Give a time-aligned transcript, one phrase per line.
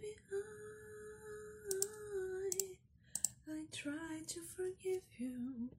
[0.00, 0.14] Baby,
[3.48, 5.70] I, I try to forgive you.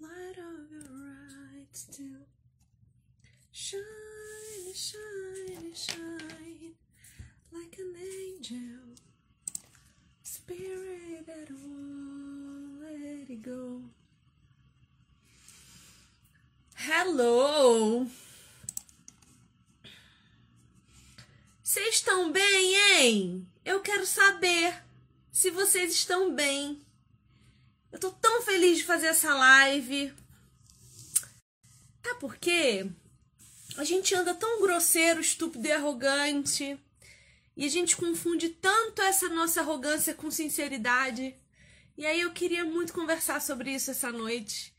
[0.00, 2.26] Light of your eyes still
[3.52, 6.74] shine, shine, shine
[7.52, 8.96] like an angel.
[10.22, 13.80] Spirit that won't let it go.
[16.76, 18.06] Hello!
[21.74, 23.48] Vocês estão bem, hein?
[23.64, 24.80] Eu quero saber
[25.32, 26.80] se vocês estão bem.
[27.90, 30.14] Eu tô tão feliz de fazer essa live.
[32.00, 32.88] Tá por quê?
[33.76, 36.78] A gente anda tão grosseiro, estúpido e arrogante.
[37.56, 41.36] E a gente confunde tanto essa nossa arrogância com sinceridade.
[41.98, 44.72] E aí eu queria muito conversar sobre isso essa noite.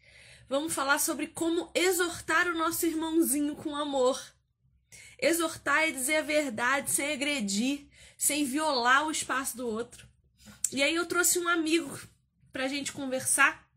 [0.47, 4.34] Vamos falar sobre como exortar o nosso irmãozinho com amor.
[5.19, 7.87] Exortar é dizer a verdade sem agredir,
[8.17, 10.07] sem violar o espaço do outro.
[10.71, 11.99] E aí eu trouxe um amigo
[12.51, 13.69] pra gente conversar,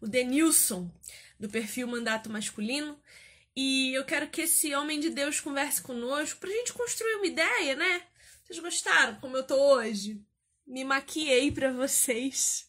[0.00, 0.90] o Denilson,
[1.38, 3.00] do perfil Mandato Masculino.
[3.54, 7.74] E eu quero que esse homem de Deus converse conosco pra gente construir uma ideia,
[7.74, 8.02] né?
[8.44, 10.22] Vocês gostaram como eu tô hoje?
[10.66, 12.68] Me maquiei pra vocês.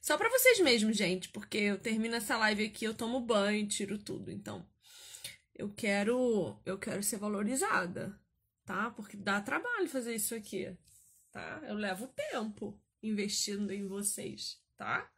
[0.00, 3.98] Só pra vocês mesmos, gente, porque eu termino essa live aqui, eu tomo banho, tiro
[3.98, 4.30] tudo.
[4.30, 4.66] Então,
[5.54, 8.18] eu quero, eu quero ser valorizada,
[8.64, 8.90] tá?
[8.90, 10.76] Porque dá trabalho fazer isso aqui,
[11.30, 11.62] tá?
[11.66, 15.10] Eu levo tempo investindo em vocês, tá?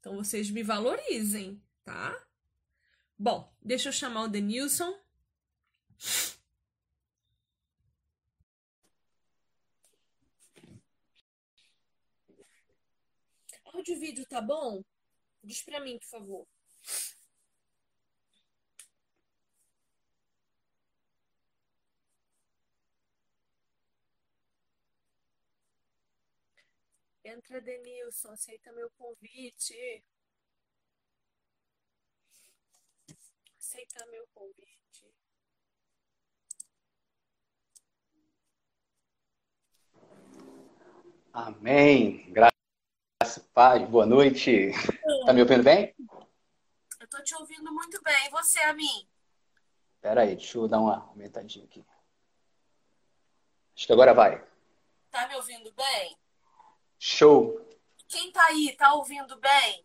[0.00, 2.26] Então vocês me valorizem, tá?
[3.18, 5.00] Bom, deixa eu chamar o Denilson.
[13.64, 14.82] Áudio vídeo tá bom?
[15.42, 16.46] Diz pra mim, por favor.
[27.24, 30.04] Entra, Denilson, aceita meu convite.
[33.56, 35.14] Aceita meu convite.
[41.32, 42.30] Amém.
[42.32, 44.72] Graças, paz, boa noite.
[45.24, 45.94] Tá me ouvindo bem?
[47.00, 48.26] Eu tô te ouvindo muito bem.
[48.26, 49.08] E você, a mim?
[50.00, 51.84] Pera aí, deixa eu dar uma aumentadinha aqui.
[53.76, 54.44] Acho que agora vai.
[55.10, 56.21] Tá me ouvindo bem?
[57.04, 57.60] Show.
[58.06, 59.84] Quem tá aí, tá ouvindo bem?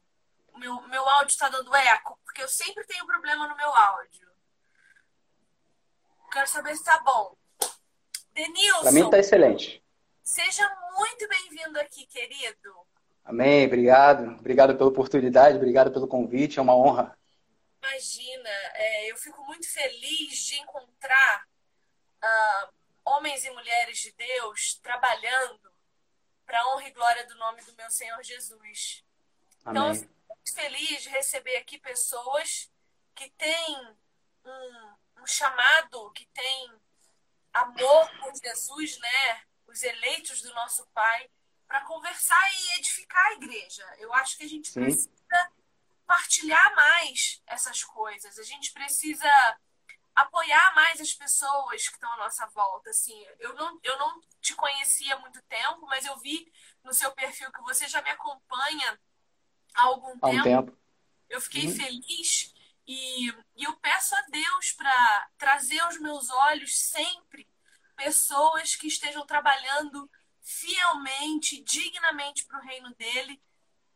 [0.55, 2.19] Meu, meu áudio tá dando eco?
[2.23, 4.27] Porque eu sempre tenho problema no meu áudio.
[6.31, 7.35] Quero saber se tá bom.
[8.33, 8.81] Denilson.
[8.83, 9.83] Pra mim tá excelente.
[10.23, 12.75] Seja muito bem-vindo aqui, querido.
[13.25, 14.37] Amém, obrigado.
[14.39, 17.17] Obrigado pela oportunidade, obrigado pelo convite, é uma honra.
[17.81, 21.47] Imagina, é, eu fico muito feliz de encontrar
[22.23, 22.73] uh,
[23.03, 25.76] homens e mulheres de Deus trabalhando
[26.47, 29.03] para honra e glória do nome do meu Senhor Jesus.
[29.65, 29.81] Amém.
[29.81, 32.71] Então, eu fico muito feliz de receber aqui pessoas
[33.13, 33.97] que têm
[34.45, 36.71] um, um chamado, que têm
[37.53, 39.41] amor por Jesus, né?
[39.67, 41.29] Os eleitos do nosso Pai,
[41.67, 43.85] para conversar e edificar a igreja.
[43.99, 44.81] Eu acho que a gente Sim.
[44.81, 45.51] precisa
[46.05, 48.39] partilhar mais essas coisas.
[48.39, 49.59] A gente precisa
[50.17, 52.89] apoiar mais as pessoas que estão à nossa volta.
[52.89, 56.51] Assim, eu não, eu não te conhecia há muito tempo, mas eu vi
[56.83, 58.99] no seu perfil que você já me acompanha
[59.75, 60.43] há algum há um tempo.
[60.43, 60.77] tempo.
[61.29, 61.75] Eu fiquei uhum.
[61.75, 62.53] feliz
[62.87, 67.47] e, e eu peço a Deus para trazer aos meus olhos sempre
[67.95, 70.09] pessoas que estejam trabalhando
[70.41, 73.39] fielmente, dignamente para o reino dele,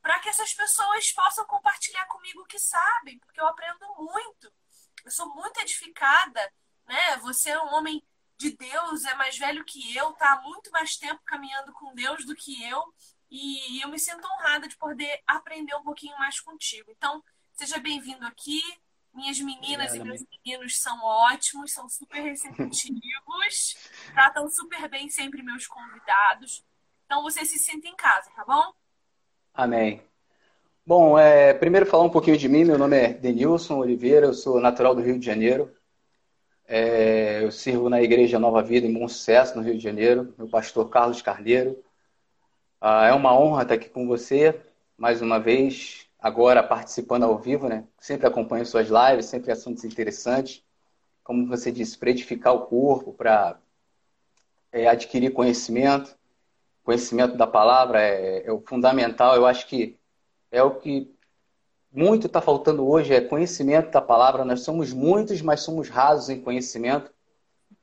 [0.02, 4.54] para que essas pessoas possam compartilhar comigo o que sabem, porque eu aprendo muito.
[5.04, 6.52] Eu sou muito edificada,
[6.88, 7.18] né?
[7.18, 8.04] Você é um homem
[8.38, 12.26] de Deus, é mais velho que eu, tá há muito mais tempo caminhando com Deus
[12.26, 12.84] do que eu,
[13.30, 16.92] e eu me sinto honrada de poder aprender um pouquinho mais contigo.
[16.92, 17.24] Então,
[17.54, 18.62] seja bem-vindo aqui.
[19.14, 20.40] Minhas meninas e meus amigo.
[20.46, 23.76] meninos são ótimos, são super receptivos,
[24.14, 26.64] tratam super bem sempre meus convidados.
[27.06, 28.74] Então você se sinta em casa, tá bom?
[29.54, 30.02] Amém.
[30.86, 32.66] Bom, é, primeiro falar um pouquinho de mim.
[32.66, 35.72] Meu nome é Denilson Oliveira, eu sou natural do Rio de Janeiro.
[36.68, 40.34] É, eu sirvo na Igreja Nova Vida em Bom Sucesso, no Rio de Janeiro.
[40.38, 41.84] Meu pastor Carlos Carneiro.
[42.80, 44.60] Ah, é uma honra estar aqui com você
[44.98, 47.88] mais uma vez agora participando ao vivo, né?
[48.00, 50.64] Sempre acompanho suas lives, sempre assuntos interessantes.
[51.24, 53.60] Como você disse, para edificar o corpo, para
[54.72, 56.18] é, adquirir conhecimento.
[56.84, 59.36] Conhecimento da palavra é, é o fundamental.
[59.36, 60.01] Eu acho que
[60.52, 61.14] é o que
[61.92, 64.46] muito está faltando hoje, é conhecimento da palavra.
[64.46, 67.12] Nós somos muitos, mas somos rasos em conhecimento.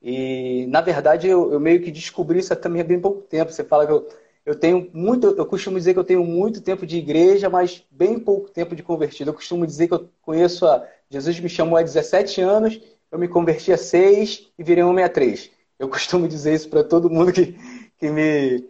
[0.01, 3.51] E, na verdade, eu, eu meio que descobri isso também há bem pouco tempo.
[3.51, 4.07] Você fala que eu,
[4.45, 8.19] eu tenho muito, eu costumo dizer que eu tenho muito tempo de igreja, mas bem
[8.19, 9.29] pouco tempo de convertido.
[9.29, 10.87] Eu costumo dizer que eu conheço a.
[11.09, 12.79] Jesus me chamou há 17 anos,
[13.11, 15.51] eu me converti a 6 e virei homem a 3.
[15.77, 17.57] Eu costumo dizer isso para todo mundo que,
[17.97, 18.65] que, me,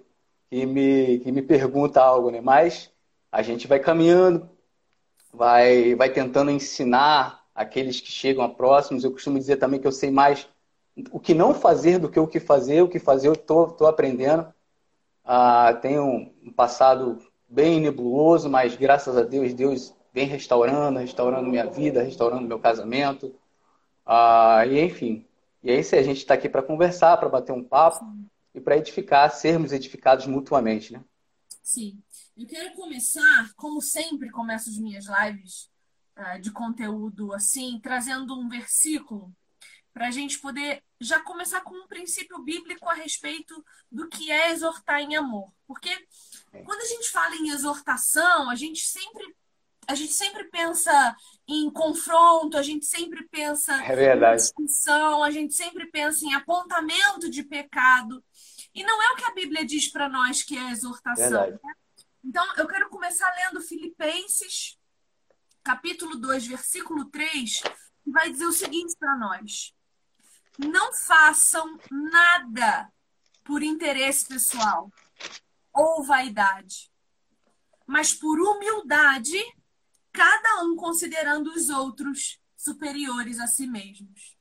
[0.50, 2.42] que, me, que me pergunta algo, né?
[2.42, 2.92] Mas
[3.31, 4.50] a gente vai caminhando,
[5.34, 9.04] vai, vai tentando ensinar aqueles que chegam a próximos.
[9.04, 10.48] Eu costumo dizer também que eu sei mais
[11.12, 12.81] o que não fazer do que o que fazer.
[12.81, 14.52] O que fazer eu estou aprendendo.
[15.24, 21.66] Ah, tenho um passado bem nebuloso, mas graças a Deus, Deus vem restaurando, restaurando minha
[21.66, 23.34] vida, restaurando meu casamento.
[24.06, 25.25] Ah, e enfim,
[25.64, 28.25] e é isso aí, a gente está aqui para conversar, para bater um papo Sim.
[28.56, 31.04] e para edificar, sermos edificados mutuamente, né?
[31.62, 31.98] Sim.
[32.39, 35.69] Eu quero começar, como sempre começo as minhas lives
[36.18, 39.36] uh, de conteúdo assim, trazendo um versículo
[39.94, 44.51] para a gente poder já começar com um princípio bíblico a respeito do que é
[44.51, 45.51] exortar em amor.
[45.68, 45.89] Porque
[46.53, 46.62] é.
[46.62, 49.36] quando a gente fala em exortação, a gente sempre
[49.86, 55.53] a gente sempre pensa em confronto, a gente sempre pensa é em discussão, a gente
[55.53, 58.24] sempre pensa em apontamento de pecado.
[58.74, 61.51] E não é o que a Bíblia diz para nós que é exortação.
[61.51, 61.59] Né?
[62.24, 64.77] Então, eu quero começar lendo Filipenses,
[65.63, 67.62] capítulo 2, versículo 3,
[68.04, 69.74] que vai dizer o seguinte para nós:
[70.57, 72.92] não façam nada
[73.44, 74.92] por interesse pessoal
[75.74, 76.92] ou vaidade,
[77.88, 79.39] mas por humildade,
[80.12, 84.38] cada um considerando os outros superiores a si mesmos.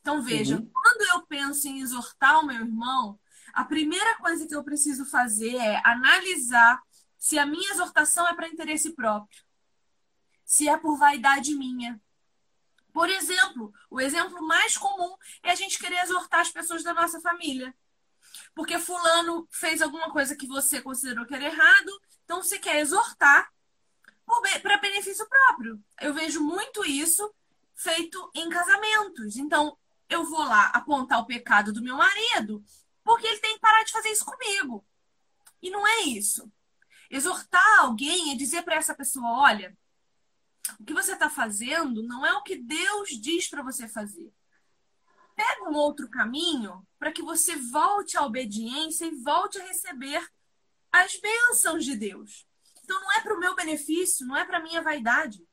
[0.00, 0.70] Então veja, uhum.
[0.72, 3.20] quando eu penso em exortar o meu irmão,
[3.52, 6.80] a primeira coisa que eu preciso fazer é analisar
[7.18, 9.42] se a minha exortação é para interesse próprio,
[10.44, 12.00] se é por vaidade minha,
[12.92, 17.20] por exemplo, o exemplo mais comum é a gente querer exortar as pessoas da nossa
[17.20, 17.74] família.
[18.54, 23.52] Porque fulano fez alguma coisa que você considerou que era errado, então você quer exortar
[24.62, 25.82] para benefício próprio.
[26.00, 27.32] Eu vejo muito isso
[27.74, 29.36] feito em casamentos.
[29.36, 29.78] Então,
[30.08, 32.64] eu vou lá apontar o pecado do meu marido,
[33.04, 34.84] porque ele tem que parar de fazer isso comigo.
[35.62, 36.50] E não é isso.
[37.10, 39.76] Exortar alguém é dizer para essa pessoa: olha,
[40.78, 44.32] o que você está fazendo não é o que Deus diz para você fazer.
[45.34, 50.26] Pega um outro caminho para que você volte à obediência e volte a receber
[50.90, 52.46] as bênçãos de Deus.
[52.82, 55.46] Então não é para o meu benefício, não é para minha vaidade.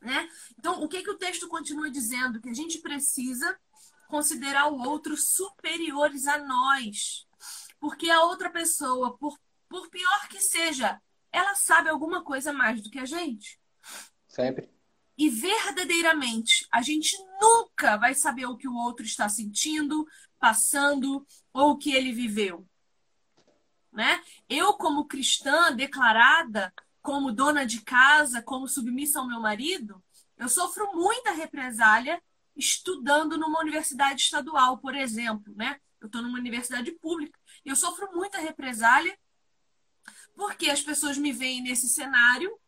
[0.00, 0.28] Né?
[0.58, 2.40] Então, o que, que o texto continua dizendo?
[2.40, 3.58] Que a gente precisa
[4.06, 7.26] considerar o outro superiores a nós.
[7.80, 9.38] Porque a outra pessoa, por,
[9.74, 13.58] por pior que seja, ela sabe alguma coisa mais do que a gente.
[14.28, 14.70] Sempre.
[15.18, 20.06] E verdadeiramente, a gente nunca vai saber o que o outro está sentindo,
[20.38, 22.64] passando ou o que ele viveu.
[23.92, 24.22] Né?
[24.48, 26.72] Eu, como cristã declarada,
[27.02, 30.00] como dona de casa, como submissa ao meu marido,
[30.38, 32.22] eu sofro muita represália
[32.54, 35.80] estudando numa universidade estadual, por exemplo, né?
[36.00, 39.18] Eu estou numa universidade pública e eu sofro muita represália
[40.34, 42.58] porque as pessoas me veem nesse cenário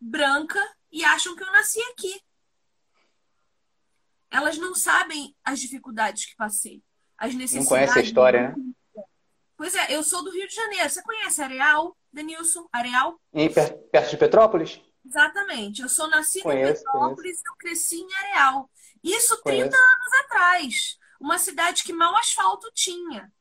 [0.00, 2.22] branca e acham que eu nasci aqui.
[4.30, 6.82] Elas não sabem as dificuldades que passei,
[7.16, 7.70] as necessidades.
[7.70, 8.54] Não conhece a história, né?
[9.56, 10.88] Pois é, eu sou do Rio de Janeiro.
[10.88, 12.68] Você conhece Areal, Denilson?
[12.70, 13.20] Areal?
[13.32, 14.80] Em, perto de Petrópolis?
[15.04, 15.82] Exatamente.
[15.82, 18.70] Eu sou nascida conheço, em Petrópolis e eu cresci em Areal.
[19.02, 19.70] Isso conheço.
[19.70, 20.98] 30 anos atrás.
[21.20, 23.32] Uma cidade que mal asfalto tinha.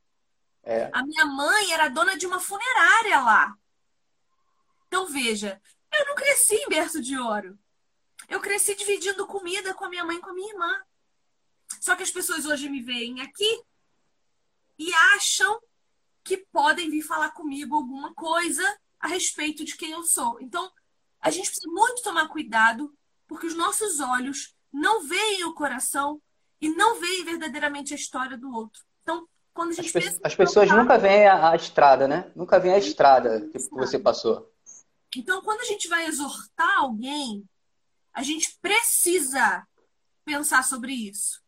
[0.68, 0.90] É.
[0.92, 3.58] A minha mãe era dona de uma funerária lá.
[4.86, 5.62] Então, veja,
[5.94, 7.58] eu não cresci em berço de ouro.
[8.28, 10.82] Eu cresci dividindo comida com a minha mãe e com a minha irmã.
[11.80, 13.64] Só que as pessoas hoje me veem aqui
[14.78, 15.58] e acham
[16.22, 18.62] que podem vir falar comigo alguma coisa
[19.00, 20.38] a respeito de quem eu sou.
[20.42, 20.70] Então,
[21.22, 22.94] a gente precisa muito tomar cuidado,
[23.26, 26.22] porque os nossos olhos não veem o coração
[26.60, 28.87] e não veem verdadeiramente a história do outro.
[29.58, 32.32] Quando a gente As, as pessoas nunca veem a, a, estrada, né?
[32.36, 34.54] Nunca veem a estrada que você passou.
[35.16, 37.44] Então, quando a gente vai exortar alguém,
[38.14, 39.68] a gente precisa
[40.24, 41.42] pensar sobre isso.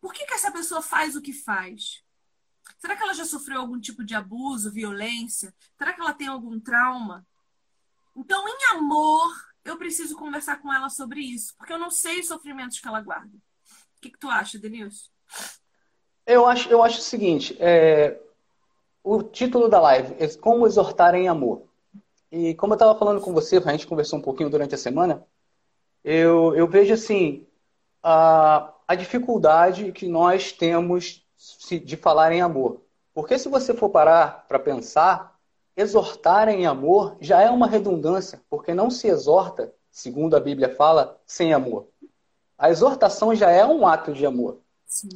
[0.00, 2.02] Por que, que essa pessoa faz o que faz?
[2.78, 5.54] Será que ela já sofreu algum tipo de abuso, violência?
[5.76, 7.26] Será que ela tem algum trauma?
[8.16, 9.30] Então, em amor,
[9.66, 13.02] eu preciso conversar com ela sobre isso, porque eu não sei os sofrimentos que ela
[13.02, 13.36] guarda.
[13.36, 15.10] O que, que tu acha, Denilson?
[16.26, 18.18] Eu acho, eu acho o seguinte: é,
[19.02, 21.62] o título da live é Como Exortar em Amor.
[22.30, 25.24] E como eu estava falando com você, a gente conversou um pouquinho durante a semana,
[26.02, 27.46] eu, eu vejo assim,
[28.02, 31.24] a, a dificuldade que nós temos
[31.84, 32.80] de falar em amor.
[33.12, 35.38] Porque se você for parar para pensar,
[35.76, 41.20] exortar em amor já é uma redundância, porque não se exorta, segundo a Bíblia fala,
[41.26, 41.86] sem amor.
[42.58, 44.63] A exortação já é um ato de amor.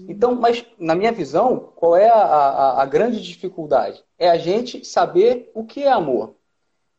[0.08, 4.02] Então, mas na minha visão, qual é a, a, a, grande dificuldade?
[4.18, 6.34] É a gente saber o que é amor.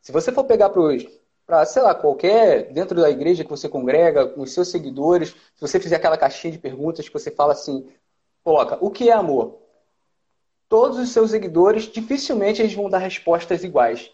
[0.01, 4.41] Se você for pegar para, sei lá, qualquer, dentro da igreja que você congrega, com
[4.41, 7.87] os seus seguidores, se você fizer aquela caixinha de perguntas que você fala assim,
[8.43, 9.57] coloca, o que é amor?
[10.69, 14.11] Todos os seus seguidores, dificilmente eles vão dar respostas iguais.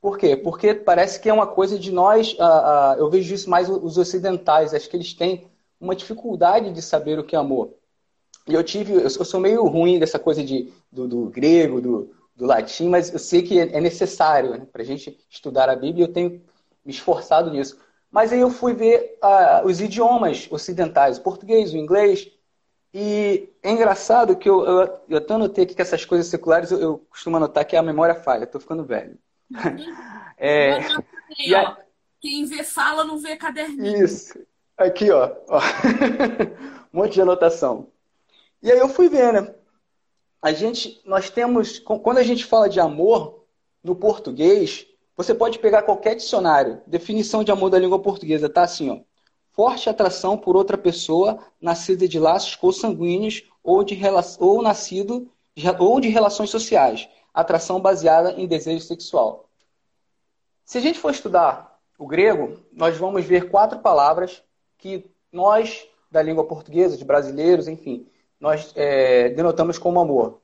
[0.00, 0.36] Por quê?
[0.36, 3.98] Porque parece que é uma coisa de nós, uh, uh, eu vejo isso mais os
[3.98, 5.50] ocidentais, acho que eles têm
[5.80, 7.74] uma dificuldade de saber o que é amor.
[8.48, 12.46] E eu tive, eu sou meio ruim dessa coisa de, do, do grego, do, do,
[12.46, 14.66] latim, mas eu sei que é necessário né?
[14.72, 16.06] para a gente estudar a Bíblia.
[16.06, 16.42] Eu tenho
[16.82, 17.78] me esforçado nisso.
[18.10, 22.32] Mas aí eu fui ver uh, os idiomas ocidentais, o português, o inglês.
[22.94, 26.80] E é engraçado que eu, eu, eu até anotei aqui que essas coisas seculares eu,
[26.80, 28.44] eu costumo anotar que é a memória falha.
[28.44, 29.18] Estou ficando velho.
[30.38, 30.78] é,
[31.38, 31.76] e a...
[32.18, 34.04] Quem vê fala não vê caderninho.
[34.04, 34.38] Isso.
[34.78, 35.36] Aqui, ó.
[35.48, 35.60] ó.
[36.92, 37.88] um monte de anotação.
[38.62, 39.54] E aí eu fui ver, né?
[40.40, 43.44] A gente, nós temos, quando a gente fala de amor
[43.82, 44.86] no português,
[45.16, 49.00] você pode pegar qualquer dicionário, definição de amor da língua portuguesa, tá assim, ó.
[49.50, 53.98] Forte atração por outra pessoa, nascida de laços consanguíneos ou, de,
[54.38, 55.28] ou nascido
[55.80, 57.08] ou de relações sociais.
[57.34, 59.48] Atração baseada em desejo sexual.
[60.64, 64.42] Se a gente for estudar o grego, nós vamos ver quatro palavras
[64.76, 68.06] que nós, da língua portuguesa, de brasileiros, enfim,
[68.40, 70.40] nós é, denotamos como amor.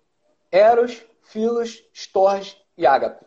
[0.51, 3.25] Eros, Filos, Storge e Ágape.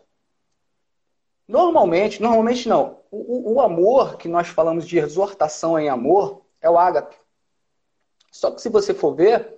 [1.48, 3.00] Normalmente, normalmente não.
[3.10, 7.16] O, o, amor que nós falamos de exortação em amor é o ágape.
[8.30, 9.58] Só que se você for ver,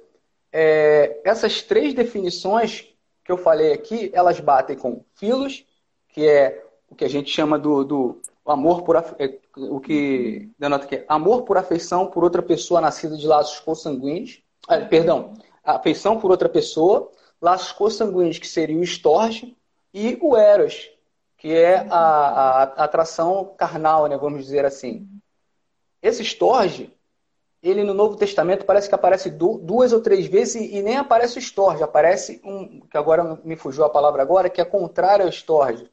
[0.53, 5.65] é, essas três definições que eu falei aqui, elas batem com filos,
[6.09, 10.85] que é o que a gente chama do, do amor por é, o que denota
[10.85, 14.41] que amor por afeição por outra pessoa nascida de laços consanguíneos.
[14.69, 15.33] Ah, perdão,
[15.63, 17.11] afeição por outra pessoa,
[17.41, 19.57] laços consanguíneos, que seria o estorge,
[19.91, 20.91] e o eros,
[21.39, 25.09] que é a, a, a atração carnal, né, vamos dizer assim.
[26.03, 26.95] Esse estorge,
[27.63, 31.39] ele no Novo Testamento parece que aparece duas ou três vezes e, nem aparece o
[31.39, 35.89] estorge, aparece um, que agora me fugiu a palavra agora, que é contrário ao estorge.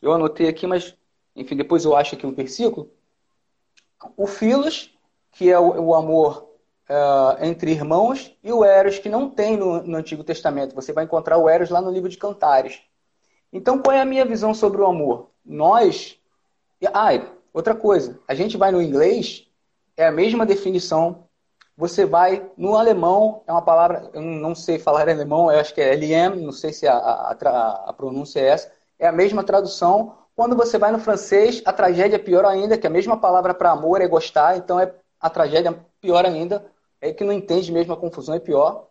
[0.00, 0.96] Eu anotei aqui, mas,
[1.34, 2.92] enfim, depois eu acho aqui um versículo.
[4.16, 4.96] O filos,
[5.32, 6.49] que é o, o amor
[6.90, 10.74] uh, entre irmãos, e o Eros, que não tem no, no, Antigo Testamento.
[10.74, 12.82] Você vai encontrar o Eros lá no livro de Cantares.
[13.52, 15.30] Então, qual é a minha visão sobre o amor?
[15.44, 16.18] Nós.
[16.92, 17.10] Ah,
[17.52, 18.18] outra coisa.
[18.26, 19.46] A gente vai no inglês,
[19.96, 21.24] é a mesma definição.
[21.76, 25.80] Você vai no alemão, é uma palavra, eu não sei falar alemão, eu acho que
[25.80, 28.72] é LM, não sei se a, a, a pronúncia é essa.
[28.98, 30.14] É a mesma tradução.
[30.36, 33.70] Quando você vai no francês, a tragédia é pior ainda, que a mesma palavra para
[33.70, 36.64] amor é gostar, então é a tragédia pior ainda
[37.00, 38.86] é que não entende mesmo a confusão, é pior.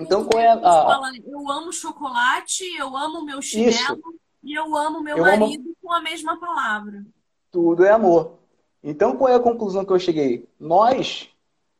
[0.00, 0.60] Então, qual é a...
[0.60, 3.96] Fala, eu amo chocolate, eu amo meu chinelo Isso.
[4.42, 5.76] e eu amo meu eu marido amo...
[5.82, 7.04] com a mesma palavra.
[7.50, 8.38] Tudo é amor.
[8.82, 10.48] Então, qual é a conclusão que eu cheguei?
[10.58, 11.28] Nós,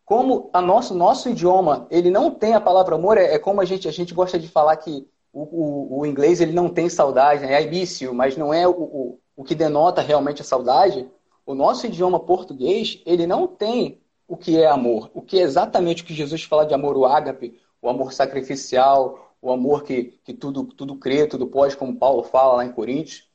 [0.05, 3.65] como a nosso, nosso idioma, ele não tem a palavra amor, é, é como a
[3.65, 7.43] gente, a gente gosta de falar que o, o, o inglês ele não tem saudade,
[7.43, 7.55] né?
[7.55, 11.09] é ibício, mas não é o, o, o que denota realmente a saudade.
[11.45, 16.03] O nosso idioma português, ele não tem o que é amor, o que é exatamente
[16.03, 20.35] o que Jesus fala de amor, o ágape, o amor sacrificial, o amor que, que
[20.35, 23.29] tudo, tudo crê, tudo pode, como Paulo fala lá em Coríntios.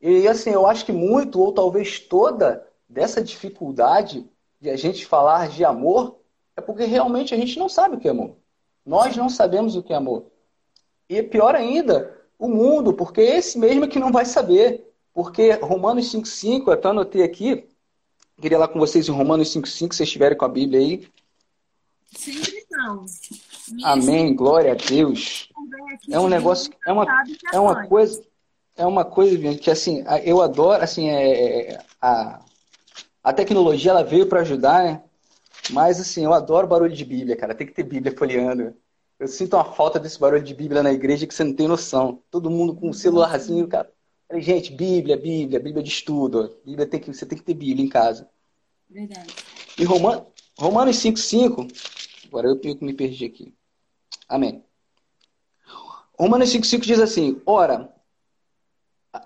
[0.00, 4.28] E assim, eu acho que muito, ou talvez toda, dessa dificuldade
[4.60, 6.18] de a gente falar de amor
[6.56, 8.36] é porque realmente a gente não sabe o que é amor.
[8.84, 10.26] Nós não sabemos o que é amor.
[11.08, 14.90] E pior ainda, o mundo, porque esse mesmo é que não vai saber.
[15.12, 17.68] Porque Romanos 5,5, eu até anotei aqui,
[18.40, 21.08] Queria lá com vocês em Romanos 5,5, se vocês estiverem com a Bíblia aí.
[22.16, 23.04] Sempre não.
[23.84, 25.48] Amém, glória a Deus.
[26.10, 27.06] É um negócio, é uma,
[27.52, 28.22] é uma coisa,
[28.76, 32.40] é uma coisa que assim, eu adoro, assim, é, é, a,
[33.22, 35.02] a tecnologia ela veio para ajudar, né?
[35.70, 37.54] Mas assim, eu adoro barulho de Bíblia, cara.
[37.54, 38.74] Tem que ter Bíblia folheando.
[39.18, 42.22] Eu sinto uma falta desse barulho de Bíblia na igreja que você não tem noção.
[42.30, 43.90] Todo mundo com um celularzinho, cara.
[44.30, 46.56] Falei, gente, Bíblia, Bíblia, Bíblia de estudo.
[46.64, 48.30] Bíblia tem que, você tem que ter Bíblia em casa.
[48.88, 49.34] Verdade.
[49.76, 50.24] E Roman,
[50.56, 52.28] Romanos 5,5.
[52.28, 53.52] Agora eu me perdi aqui.
[54.28, 54.64] Amém.
[56.16, 57.92] Romanos 5,5 diz assim: Ora,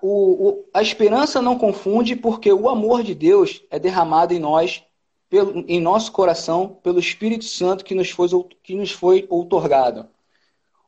[0.01, 4.83] o, o, a esperança não confunde, porque o amor de Deus é derramado em nós
[5.29, 8.27] pelo, em nosso coração pelo Espírito Santo que nos foi,
[8.63, 10.09] que nos foi outorgado.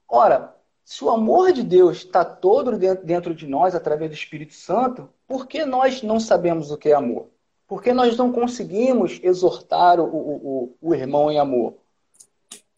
[0.10, 0.57] Ora,
[0.89, 5.46] se o amor de Deus está todo dentro de nós através do Espírito Santo, por
[5.46, 7.27] que nós não sabemos o que é amor?
[7.67, 11.74] Por que nós não conseguimos exortar o, o, o irmão em amor?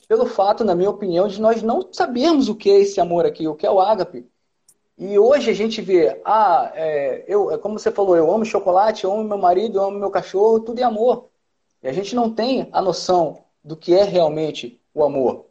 [0.07, 3.47] Pelo fato, na minha opinião, de nós não sabermos o que é esse amor aqui,
[3.47, 4.27] o que é o ágape.
[4.97, 9.03] E hoje a gente vê, ah, é, eu, é como você falou, eu amo chocolate,
[9.03, 11.29] eu amo meu marido, eu amo meu cachorro, tudo é amor.
[11.83, 15.48] E a gente não tem a noção do que é realmente o amor.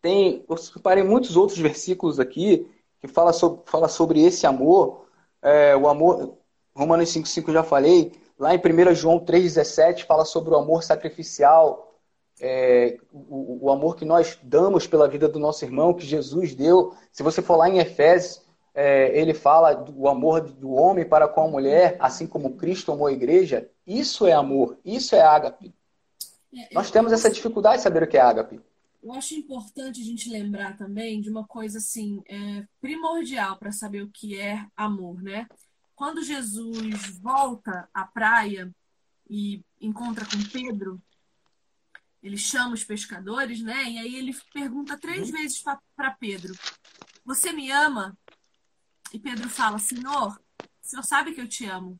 [0.00, 2.70] Tem, eu separei muitos outros versículos aqui
[3.00, 5.06] que fala sobre, fala sobre esse amor.
[5.42, 6.36] É, o amor,
[6.74, 8.12] Romanos 5,5 já falei.
[8.38, 11.94] Lá em 1 João 3,17 fala sobre o amor sacrificial,
[12.38, 16.94] é, o, o, amor que nós damos pela vida do nosso irmão, que Jesus deu.
[17.10, 18.42] Se você for lá em Efésios,
[18.74, 23.06] é, ele fala do amor do homem para com a mulher, assim como Cristo amou
[23.06, 23.70] a igreja.
[23.86, 25.74] Isso é amor, isso é ágape.
[26.54, 28.60] É, Nós temos essa dificuldade de saber o que é ágape.
[29.06, 34.02] Eu acho importante a gente lembrar também de uma coisa assim é, primordial para saber
[34.02, 35.46] o que é amor, né?
[35.94, 38.74] Quando Jesus volta à praia
[39.30, 41.00] e encontra com Pedro,
[42.20, 43.84] ele chama os pescadores, né?
[43.84, 45.36] E aí ele pergunta três uhum.
[45.36, 46.52] vezes para Pedro:
[47.24, 48.18] Você me ama?
[49.12, 51.96] E Pedro fala: Senhor, o senhor sabe que eu te amo.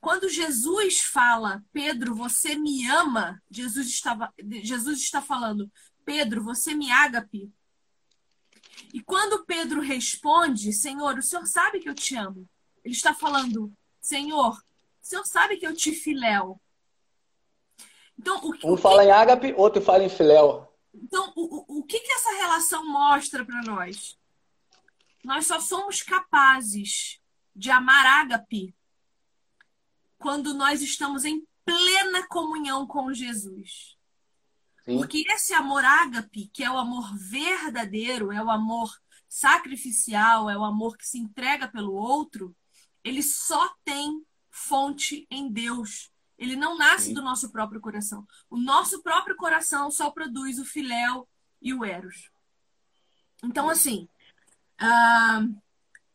[0.00, 5.70] Quando Jesus fala, Pedro, você me ama, Jesus, estava, Jesus está falando,
[6.04, 7.52] Pedro, você me ágape.
[8.92, 12.48] E quando Pedro responde, Senhor, o senhor sabe que eu te amo.
[12.84, 14.62] Ele está falando, Senhor, o
[15.00, 16.60] senhor sabe que eu te filéu.
[18.18, 19.08] Então, o, um o fala que...
[19.08, 20.72] em ágape, outro fala em filéu.
[20.94, 24.18] Então, o, o, o que, que essa relação mostra para nós?
[25.24, 27.20] Nós só somos capazes
[27.56, 28.74] de amar ágape
[30.18, 33.96] quando nós estamos em plena comunhão com Jesus.
[34.84, 34.98] Sim.
[34.98, 38.92] Porque esse amor ágape, que é o amor verdadeiro, é o amor
[39.28, 42.54] sacrificial, é o amor que se entrega pelo outro,
[43.02, 46.10] ele só tem fonte em Deus.
[46.38, 47.14] Ele não nasce Sim.
[47.14, 48.26] do nosso próprio coração.
[48.50, 51.28] O nosso próprio coração só produz o filéu
[51.60, 52.30] e o eros.
[53.42, 54.08] Então, assim,
[54.80, 55.62] Uh,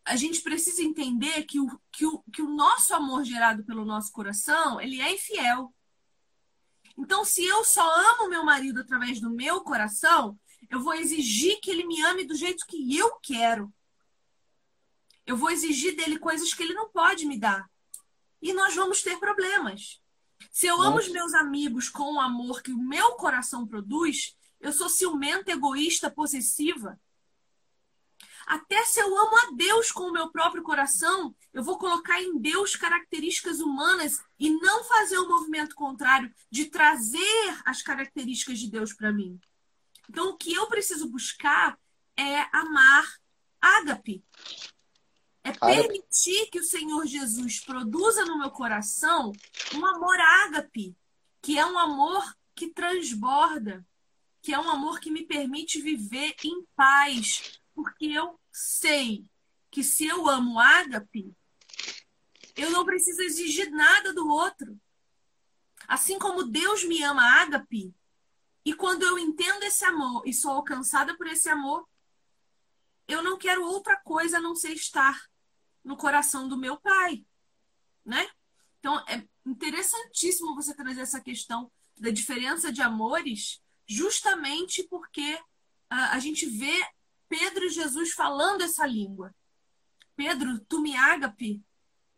[0.05, 4.11] a gente precisa entender que o, que, o, que o nosso amor gerado pelo nosso
[4.11, 5.73] coração, ele é infiel.
[6.99, 7.81] Então, se eu só
[8.11, 10.37] amo meu marido através do meu coração,
[10.69, 13.73] eu vou exigir que ele me ame do jeito que eu quero.
[15.25, 17.65] Eu vou exigir dele coisas que ele não pode me dar.
[18.41, 20.01] E nós vamos ter problemas.
[20.51, 24.73] Se eu amo os meus amigos com o amor que o meu coração produz, eu
[24.73, 26.99] sou ciumenta, egoísta, possessiva.
[28.49, 32.39] Até se eu amo a Deus com o meu próprio coração, eu vou colocar em
[32.39, 38.91] Deus características humanas e não fazer o movimento contrário de trazer as características de Deus
[38.91, 39.39] para mim.
[40.09, 41.77] Então, o que eu preciso buscar
[42.17, 43.05] é amar
[43.61, 44.25] ágape.
[45.43, 49.31] É permitir que o Senhor Jesus produza no meu coração
[49.75, 50.97] um amor ágape,
[51.39, 52.23] que é um amor
[52.55, 53.85] que transborda,
[54.41, 59.25] que é um amor que me permite viver em paz, porque eu sei
[59.71, 61.33] que se eu amo ágape,
[62.57, 64.77] eu não preciso exigir nada do outro.
[65.87, 67.95] Assim como Deus me ama ágape,
[68.65, 71.87] e quando eu entendo esse amor e sou alcançada por esse amor,
[73.07, 75.17] eu não quero outra coisa a não ser estar
[75.81, 77.25] no coração do meu pai,
[78.05, 78.29] né?
[78.79, 86.19] Então é interessantíssimo você trazer essa questão da diferença de amores, justamente porque uh, a
[86.19, 86.85] gente vê
[87.29, 89.33] Pedro e Jesus falando essa língua.
[90.15, 91.63] Pedro, tu me ágape.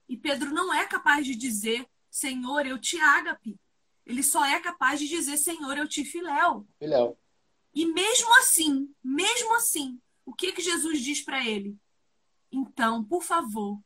[0.08, 3.60] E Pedro não é capaz de dizer, Senhor, eu te ágape.
[4.06, 6.67] Ele só é capaz de dizer, Senhor, eu te filéu.
[6.80, 7.17] Filéu.
[7.76, 11.78] E mesmo assim, mesmo assim, o que que Jesus diz para ele?
[12.52, 13.80] Então, por favor,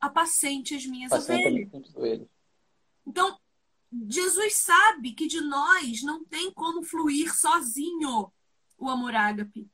[0.00, 1.70] apacente as minhas ovelhas.
[3.06, 3.38] Então,
[4.08, 8.32] Jesus sabe que de nós não tem como fluir sozinho
[8.76, 9.68] o amor ágape.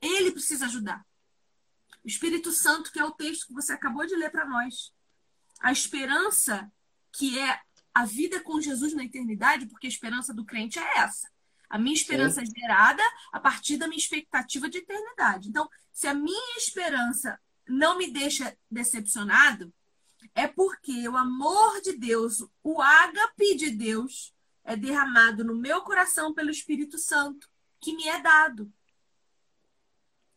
[0.00, 1.04] Ele precisa ajudar.
[2.04, 4.92] O Espírito Santo, que é o texto que você acabou de ler para nós.
[5.60, 6.70] A esperança,
[7.12, 7.60] que é
[7.94, 11.28] a vida com Jesus na eternidade, porque a esperança do crente é essa.
[11.68, 12.50] A minha esperança Sim.
[12.50, 15.48] é gerada a partir da minha expectativa de eternidade.
[15.48, 19.72] Então, se a minha esperança não me deixa decepcionado,
[20.34, 24.34] é porque o amor de Deus, o ágape de Deus,
[24.64, 27.48] é derramado no meu coração pelo Espírito Santo,
[27.80, 28.72] que me é dado.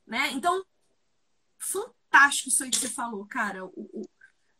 [0.05, 0.31] Né?
[0.33, 0.63] Então,
[1.57, 3.65] fantástico isso aí que você falou, cara.
[3.65, 4.01] O, o,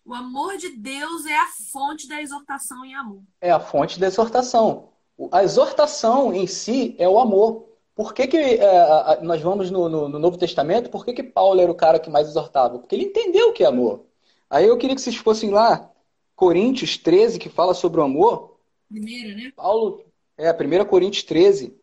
[0.06, 3.24] O amor de Deus é a fonte da exortação em amor.
[3.40, 4.90] É a fonte da exortação.
[5.32, 7.70] A exortação em si é o amor.
[7.96, 10.90] Por que, que é, nós vamos no, no, no, Novo Testamento?
[10.90, 12.80] Por que, que Paulo era o cara que mais exortava?
[12.80, 14.06] Porque ele entendeu o que é amor.
[14.50, 15.92] Aí eu queria que vocês fossem lá,
[16.36, 18.58] Coríntios 13, que fala sobre o amor.
[18.90, 19.54] Primeira, né?
[19.56, 20.04] Paulo,
[20.38, 21.76] é, 1 Coríntios 13,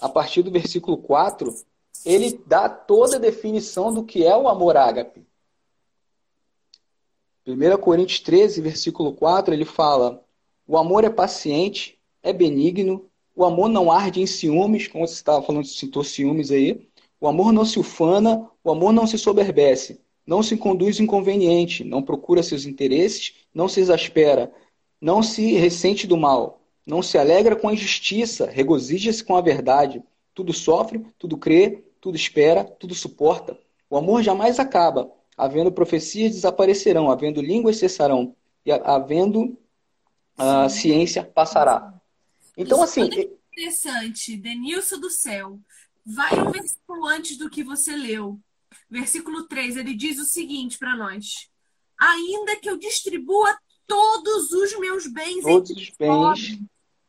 [0.00, 1.54] a partir do versículo 4,
[2.04, 5.26] ele dá toda a definição do que é o amor ágape.
[7.46, 10.22] 1 Coríntios 13, versículo 4, ele fala:
[10.66, 15.40] O amor é paciente, é benigno, o amor não arde em ciúmes, como você estava
[15.40, 16.88] falando, citou ciúmes aí.
[17.20, 22.02] O amor não se ufana, o amor não se soberbece, não se conduz inconveniente, não
[22.02, 24.52] procura seus interesses, não se exaspera,
[25.00, 30.02] não se ressente do mal, não se alegra com a injustiça, regozija-se com a verdade.
[30.34, 33.58] Tudo sofre, tudo crê, tudo espera, tudo suporta.
[33.90, 35.10] O amor jamais acaba.
[35.36, 37.10] Havendo profecias, desaparecerão.
[37.10, 38.34] Havendo línguas, cessarão.
[38.64, 39.58] E havendo
[40.38, 41.94] uh, ciência, passará.
[42.56, 43.10] Então, Isso assim.
[43.12, 44.36] É interessante.
[44.36, 45.58] Denilson do céu.
[46.04, 48.38] Vai um versículo antes do que você leu.
[48.90, 49.76] Versículo 3.
[49.76, 51.48] Ele diz o seguinte para nós:
[51.98, 53.56] Ainda que eu distribua
[53.88, 56.60] todos os meus bens todos os bens.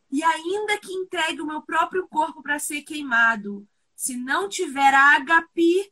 [0.09, 3.67] e ainda que entregue o meu próprio corpo para ser queimado,
[3.99, 5.91] se não tiver ágape,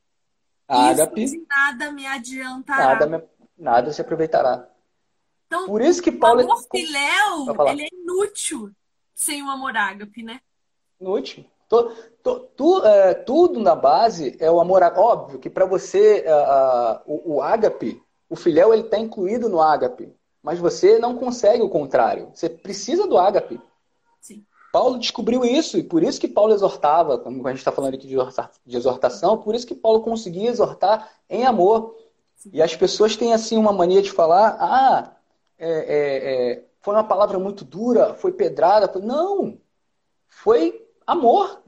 [0.65, 2.93] Ágape, isso nada me adiantará.
[2.93, 3.24] Nada, me,
[3.58, 4.65] nada se aproveitará.
[5.46, 6.39] Então, Por isso que Paulo...
[6.39, 8.72] o amor filéu, ele é inútil
[9.13, 10.39] sem o amor ágape, né?
[11.02, 11.46] Inútil.
[11.67, 11.91] Tu,
[12.24, 15.02] tu, tu, é, tudo na base é o amor ágape.
[15.02, 20.15] Óbvio que para você, uh, o, o ágape, o filéu, ele está incluído no ágape.
[20.41, 22.32] Mas você não consegue o contrário.
[22.34, 23.60] Você precisa do ágape.
[24.78, 28.06] Paulo descobriu isso, e por isso que Paulo exortava, como a gente está falando aqui
[28.06, 31.96] de exortação, por isso que Paulo conseguia exortar em amor.
[32.54, 35.16] E as pessoas têm assim uma mania de falar, ah,
[35.58, 38.88] é, é, é, foi uma palavra muito dura, foi pedrada.
[39.00, 39.58] Não,
[40.28, 41.60] foi amor.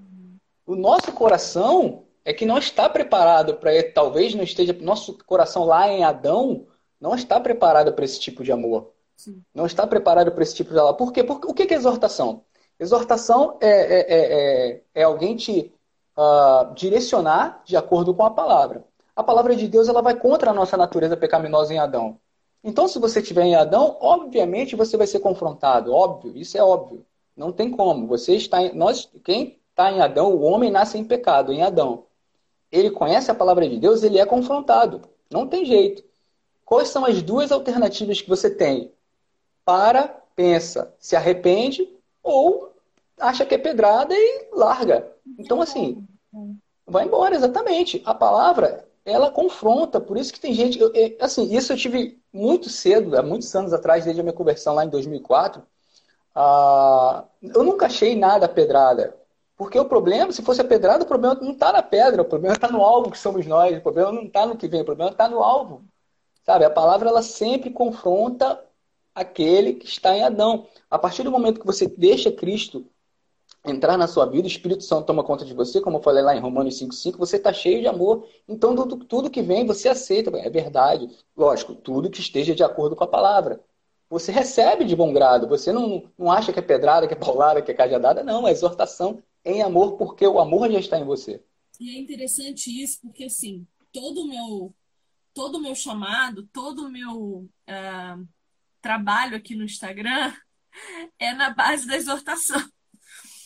[0.67, 5.89] O nosso coração é que não está preparado para, talvez não esteja, nosso coração lá
[5.89, 6.67] em Adão
[7.01, 8.91] não está preparado para esse tipo de amor.
[9.17, 9.41] Sim.
[9.51, 10.93] Não está preparado para esse tipo de amor.
[10.93, 11.23] Por quê?
[11.23, 12.45] Porque, o que é exortação?
[12.79, 15.73] Exortação é, é, é, é, é alguém te
[16.17, 18.85] uh, direcionar de acordo com a palavra.
[19.15, 22.17] A palavra de Deus ela vai contra a nossa natureza pecaminosa em Adão.
[22.63, 25.93] Então, se você estiver em Adão, obviamente você vai ser confrontado.
[25.93, 27.05] Óbvio, isso é óbvio.
[27.35, 28.07] Não tem como.
[28.07, 32.05] Você está em, nós, quem está em Adão, o homem nasce em pecado, em Adão.
[32.71, 35.01] Ele conhece a palavra de Deus, ele é confrontado.
[35.29, 36.03] Não tem jeito.
[36.65, 38.91] Quais são as duas alternativas que você tem?
[39.65, 41.87] Para, pensa, se arrepende
[42.21, 42.68] ou
[43.19, 45.11] acha que é pedrada e larga.
[45.37, 46.07] Então, assim,
[46.85, 48.01] vai embora, exatamente.
[48.05, 50.79] A palavra, ela confronta, por isso que tem gente.
[50.79, 54.75] Eu, assim, isso eu tive muito cedo, há muitos anos atrás, desde a minha conversão
[54.75, 55.61] lá em 2004.
[56.35, 59.15] Ah, eu nunca achei nada pedrada.
[59.57, 62.55] Porque o problema, se fosse a pedrada, o problema não está na pedra, o problema
[62.55, 65.11] está no alvo que somos nós, o problema não está no que vem, o problema
[65.11, 65.83] está no alvo.
[66.45, 66.63] Sabe?
[66.63, 68.63] A palavra ela sempre confronta
[69.13, 70.65] aquele que está em Adão.
[70.89, 72.85] A partir do momento que você deixa Cristo
[73.65, 76.35] entrar na sua vida, o Espírito Santo toma conta de você, como eu falei lá
[76.35, 78.27] em Romanos 5,5, você está cheio de amor.
[78.47, 80.35] Então, tudo, tudo que vem, você aceita.
[80.37, 81.09] É verdade.
[81.35, 83.63] Lógico, tudo que esteja de acordo com a palavra.
[84.09, 85.47] Você recebe de bom grado.
[85.47, 88.23] Você não, não acha que é pedrada, que é paulada, que é cajadada.
[88.23, 91.43] Não, é exortação em amor, porque o amor já está em você.
[91.79, 94.75] E é interessante isso, porque assim, todo o meu,
[95.33, 98.27] todo meu chamado, todo o meu uh,
[98.81, 100.33] trabalho aqui no Instagram
[101.17, 102.59] é na base da exortação.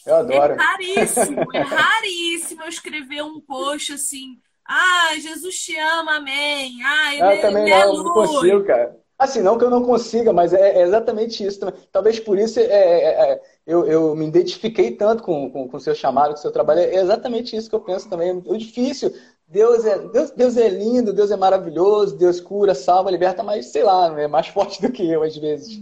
[0.05, 0.53] Eu adoro.
[0.53, 4.37] É raríssimo, é raríssimo eu escrever um post assim.
[4.67, 6.81] Ah, Jesus te ama, amém.
[6.83, 9.03] Ah, ele, eu também ele não, é não consigo, cara.
[9.17, 11.75] Assim, não que eu não consiga, mas é, é exatamente isso também.
[11.91, 15.79] Talvez por isso é, é, é eu, eu, me identifiquei tanto com o com, com
[15.79, 16.81] seu chamado, com o seu trabalho.
[16.81, 18.43] É exatamente isso que eu penso também.
[18.45, 19.13] É difícil.
[19.47, 23.83] Deus é, Deus, Deus é lindo, Deus é maravilhoso, Deus cura, salva, liberta, mas sei
[23.83, 25.81] lá, é mais forte do que eu às vezes.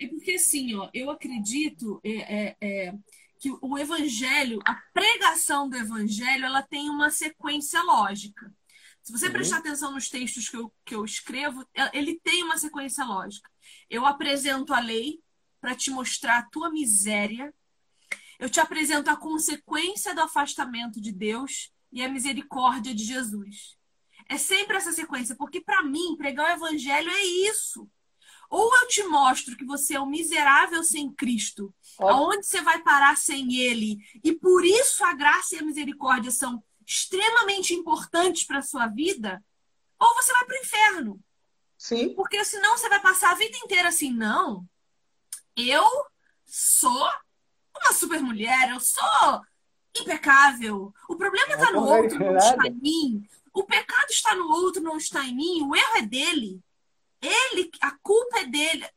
[0.00, 2.94] É porque assim, ó, eu acredito é, é, é,
[3.44, 8.50] que o evangelho, a pregação do evangelho, ela tem uma sequência lógica.
[9.02, 9.32] Se você uhum.
[9.34, 13.50] prestar atenção nos textos que eu, que eu escrevo, é, ele tem uma sequência lógica.
[13.90, 15.20] Eu apresento a lei
[15.60, 17.52] para te mostrar a tua miséria.
[18.38, 23.76] Eu te apresento a consequência do afastamento de Deus e a misericórdia de Jesus.
[24.26, 27.86] É sempre essa sequência, porque para mim, pregar o evangelho é isso.
[28.50, 33.16] Ou eu te mostro que você é um miserável sem Cristo, aonde você vai parar
[33.16, 38.62] sem Ele, e por isso a graça e a misericórdia são extremamente importantes para a
[38.62, 39.42] sua vida,
[39.98, 41.20] ou você vai para o inferno.
[41.78, 42.14] Sim.
[42.14, 44.66] Porque senão você vai passar a vida inteira assim, não.
[45.56, 45.84] Eu
[46.44, 47.08] sou
[47.76, 49.42] uma super mulher, eu sou
[49.96, 50.92] impecável.
[51.08, 53.28] O problema está no outro, não está em mim.
[53.52, 55.62] O pecado está no outro, não está em mim.
[55.62, 56.60] O erro é dele.
[57.26, 58.88] Ele, a culpa é dele.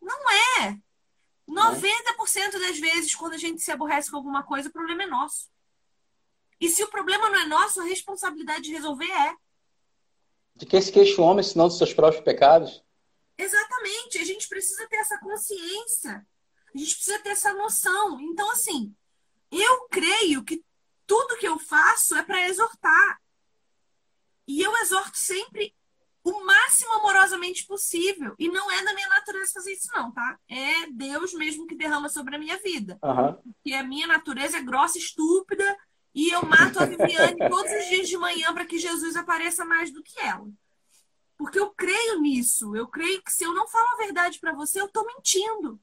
[0.00, 0.78] Não é.
[1.48, 5.48] 90% das vezes, quando a gente se aborrece com alguma coisa, o problema é nosso.
[6.60, 9.34] E se o problema não é nosso, a responsabilidade de resolver é.
[10.54, 12.82] De quem se queixa o homem, senão dos seus próprios pecados?
[13.36, 14.18] Exatamente.
[14.18, 16.26] A gente precisa ter essa consciência.
[16.74, 18.18] A gente precisa ter essa noção.
[18.20, 18.94] Então, assim,
[19.50, 20.64] eu creio que
[21.06, 23.20] tudo que eu faço é para exortar.
[24.48, 25.75] E eu exorto sempre
[26.26, 28.34] o máximo amorosamente possível.
[28.36, 30.36] E não é da minha natureza fazer isso, não, tá?
[30.48, 32.98] É Deus mesmo que derrama sobre a minha vida.
[33.00, 33.52] Uhum.
[33.54, 35.78] Porque a minha natureza é grossa, estúpida,
[36.12, 39.92] e eu mato a Viviane todos os dias de manhã para que Jesus apareça mais
[39.92, 40.50] do que ela.
[41.38, 42.74] Porque eu creio nisso.
[42.74, 45.80] Eu creio que se eu não falo a verdade para você, eu estou mentindo.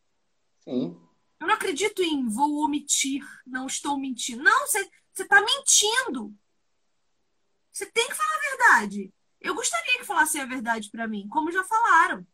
[0.60, 1.00] Sim.
[1.40, 4.44] Eu não acredito em vou omitir, não estou mentindo.
[4.44, 6.36] Não, você está mentindo.
[7.72, 9.14] Você tem que falar a verdade.
[9.44, 12.26] Eu gostaria que falassem a verdade para mim, como já falaram.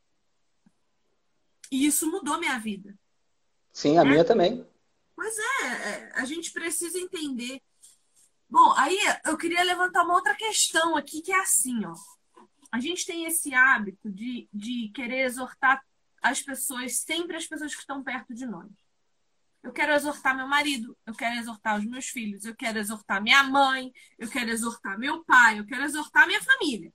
[1.72, 2.98] E isso mudou minha vida.
[3.74, 4.06] Sim, a é?
[4.06, 4.66] minha também.
[5.16, 7.62] Pois é, é, a gente precisa entender.
[8.48, 11.94] Bom, aí eu queria levantar uma outra questão aqui, que é assim, ó.
[12.72, 15.84] A gente tem esse hábito de, de querer exortar
[16.22, 18.70] as pessoas, sempre as pessoas que estão perto de nós.
[19.64, 23.44] Eu quero exortar meu marido, eu quero exortar os meus filhos, eu quero exortar minha
[23.44, 26.94] mãe, eu quero exortar meu pai, eu quero exortar minha família.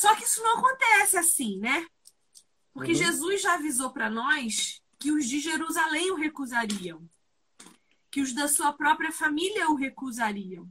[0.00, 1.86] Só que isso não acontece assim, né?
[2.72, 2.96] Porque uhum.
[2.96, 7.06] Jesus já avisou para nós que os de Jerusalém o recusariam,
[8.10, 10.66] que os da sua própria família o recusariam.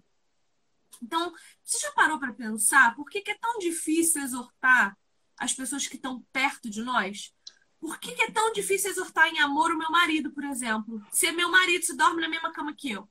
[1.00, 1.32] Então,
[1.64, 4.98] você já parou para pensar por que, que, é tão difícil exortar
[5.38, 7.32] as pessoas que estão perto de nós?
[7.80, 11.06] Por que, que, é tão difícil exortar em amor o meu marido, por exemplo?
[11.12, 13.08] Se meu marido se dorme na mesma cama que eu.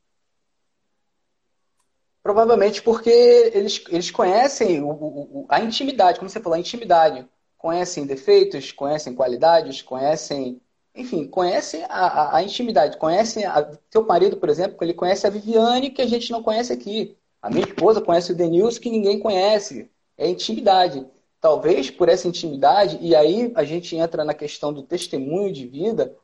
[2.28, 3.08] Provavelmente porque
[3.54, 7.26] eles, eles conhecem o, o, a intimidade, como você falou, a intimidade.
[7.56, 10.60] Conhecem defeitos, conhecem qualidades, conhecem.
[10.94, 12.98] Enfim, conhecem a, a, intimidade.
[12.98, 13.46] Conhecem.
[13.46, 17.16] A, teu marido, por exemplo, ele conhece a Viviane, que a gente não conhece aqui.
[17.40, 19.90] A minha esposa conhece o Denilson, que ninguém conhece.
[20.18, 21.06] É intimidade.
[21.40, 26.14] Talvez por essa intimidade, e aí a gente entra na questão do testemunho de vida,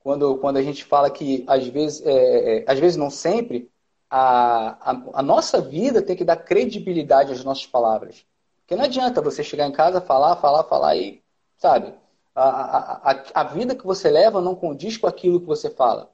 [0.00, 3.70] quando, quando a gente fala que às vezes, é, é, às vezes não sempre,
[4.10, 8.24] a, a, a, nossa vida tem que dar credibilidade às nossas palavras.
[8.60, 11.22] Porque não adianta você chegar em casa, falar, falar, falar e,
[11.56, 11.94] sabe,
[12.34, 16.10] a, a, a vida que você leva não condiz com aquilo que você fala.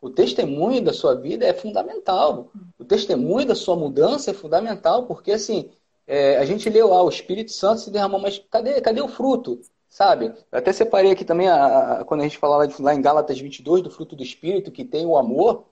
[0.00, 2.50] O testemunho da sua vida é fundamental.
[2.78, 5.70] O testemunho da sua mudança é fundamental, porque assim,
[6.06, 9.60] é, a gente leu lá, o Espírito Santo se derramou, mas cadê, cadê o fruto?
[9.88, 10.26] Sabe?
[10.26, 13.00] Eu até separei aqui também, a, a, quando a gente fala lá, de, lá em
[13.00, 15.64] Gálatas 22, do fruto do Espírito, que tem o amor.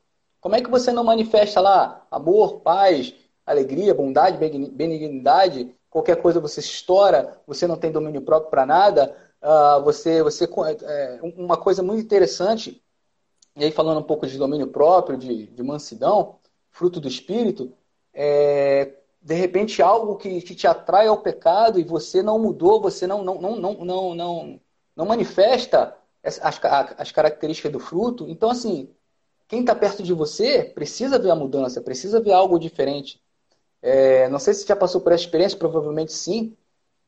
[0.44, 3.14] Como é que você não manifesta lá amor, paz,
[3.46, 5.74] alegria, bondade, benignidade?
[5.88, 9.16] Qualquer coisa você estoura, você não tem domínio próprio para nada.
[9.42, 10.44] Uh, você, você
[10.82, 12.84] é, uma coisa muito interessante.
[13.56, 16.36] E aí falando um pouco de domínio próprio, de, de mansidão,
[16.70, 17.72] fruto do espírito,
[18.12, 23.06] é, de repente algo que, que te atrai ao pecado e você não mudou, você
[23.06, 24.60] não não não não não não,
[24.94, 26.38] não manifesta as,
[26.98, 28.28] as características do fruto.
[28.28, 28.94] Então assim
[29.48, 33.22] quem está perto de você precisa ver a mudança, precisa ver algo diferente.
[33.82, 36.56] É, não sei se já passou por essa experiência, provavelmente sim.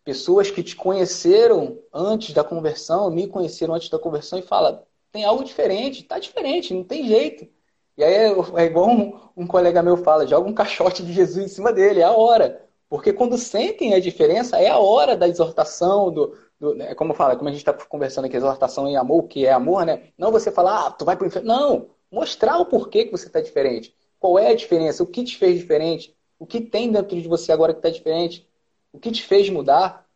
[0.04, 5.24] Pessoas que te conheceram antes da conversão, me conheceram antes da conversão e falam: tem
[5.24, 7.48] algo diferente, está diferente, não tem jeito.
[7.96, 11.48] E aí é, igual um, um, colega meu fala: joga um caixote de Jesus em
[11.48, 12.66] cima dele, é a hora.
[12.88, 17.34] Porque quando sentem a diferença, é a hora da exortação, do, do né, como fala,
[17.36, 20.10] como a gente está conversando aqui, exortação em amor, que é amor, né?
[20.16, 21.48] Não você falar, ah, tu vai para o inferno.
[21.48, 23.94] Não, mostrar o porquê que você está diferente.
[24.18, 25.02] Qual é a diferença?
[25.02, 26.16] O que te fez diferente?
[26.38, 28.48] O que tem dentro de você agora que está diferente?
[28.92, 30.06] O que te fez mudar?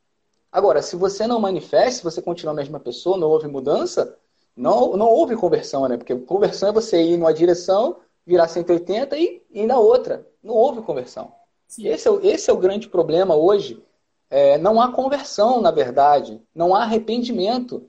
[0.52, 4.16] Agora, se você não manifesta, se você continua a mesma pessoa, não houve mudança,
[4.56, 5.96] não, não houve conversão, né?
[5.96, 10.26] Porque conversão é você ir numa direção, virar 180 e ir na outra.
[10.42, 11.32] Não houve conversão.
[11.78, 13.82] Esse é, esse é o grande problema hoje.
[14.28, 16.40] É, não há conversão, na verdade.
[16.54, 17.88] Não há arrependimento.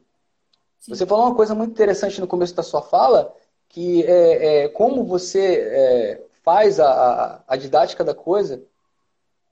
[0.79, 0.93] Sim.
[0.93, 3.33] Você falou uma coisa muito interessante no começo da sua fala,
[3.71, 8.61] que é, é como você é, faz a, a, didática da coisa,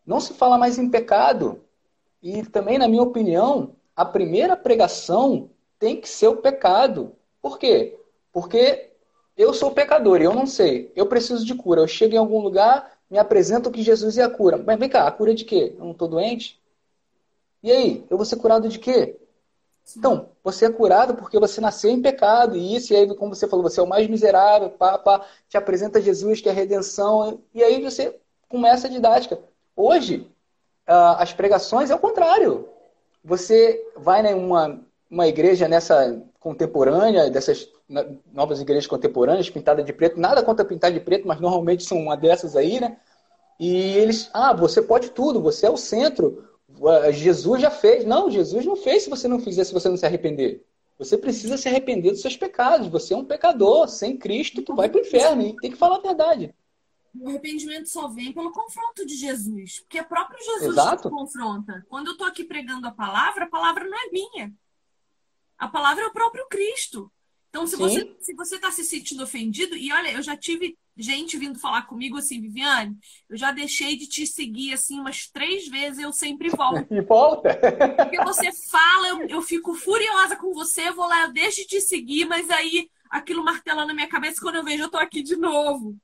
[0.06, 1.62] não se fala mais em pecado.
[2.22, 7.14] E também, na minha opinião, a primeira pregação tem que ser o pecado.
[7.42, 7.98] Por quê?
[8.34, 8.90] Porque
[9.38, 10.92] eu sou pecador e eu não sei.
[10.98, 11.82] Eu preciso de cura.
[11.82, 14.58] Eu chego em algum lugar, me apresento que Jesus é a cura.
[14.58, 15.74] Mas vem cá, a cura de quê?
[15.78, 16.60] Eu não estou doente?
[17.64, 19.18] E aí, eu vou ser curado de quê?
[19.98, 23.48] Então, você é curado porque você nasceu em pecado, e isso, e aí, como você
[23.48, 27.64] falou, você é o mais miserável, pá, te apresenta Jesus, que é a redenção, e
[27.64, 29.40] aí você começa a didática.
[29.76, 30.30] Hoje,
[30.86, 32.68] as pregações é o contrário.
[33.24, 37.70] Você vai em uma, uma igreja nessa contemporânea, dessas
[38.32, 42.16] novas igrejas contemporâneas, pintada de preto, nada contra pintar de preto, mas normalmente são uma
[42.16, 42.98] dessas aí, né?
[43.60, 46.49] E eles, ah, você pode tudo, você é o centro,
[47.12, 48.06] Jesus já fez.
[48.06, 50.66] Não, Jesus não fez se você não fizer, se você não se arrepender.
[50.98, 52.88] Você precisa se arrepender dos seus pecados.
[52.88, 55.98] Você é um pecador sem Cristo que vai para o inferno e tem que falar
[55.98, 56.54] a verdade.
[57.16, 61.04] O arrependimento só vem pelo confronto de Jesus, porque é próprio Jesus Exato.
[61.04, 61.86] que confronta.
[61.90, 64.54] Quando eu estou aqui pregando a palavra, a palavra não é minha.
[65.58, 67.12] A palavra é o próprio Cristo.
[67.50, 67.82] Então, se Sim.
[67.82, 71.84] você se você está se sentindo ofendido, e olha, eu já tive gente vindo falar
[71.84, 72.98] comigo assim, Viviane,
[73.30, 76.86] eu já deixei de te seguir assim umas três vezes, eu sempre volto.
[76.92, 77.58] E volta?
[77.98, 81.68] Porque você fala, eu, eu fico furiosa com você, eu vou lá, eu deixo de
[81.68, 85.24] te seguir, mas aí aquilo martela na minha cabeça quando eu vejo eu tô aqui
[85.24, 85.96] de novo.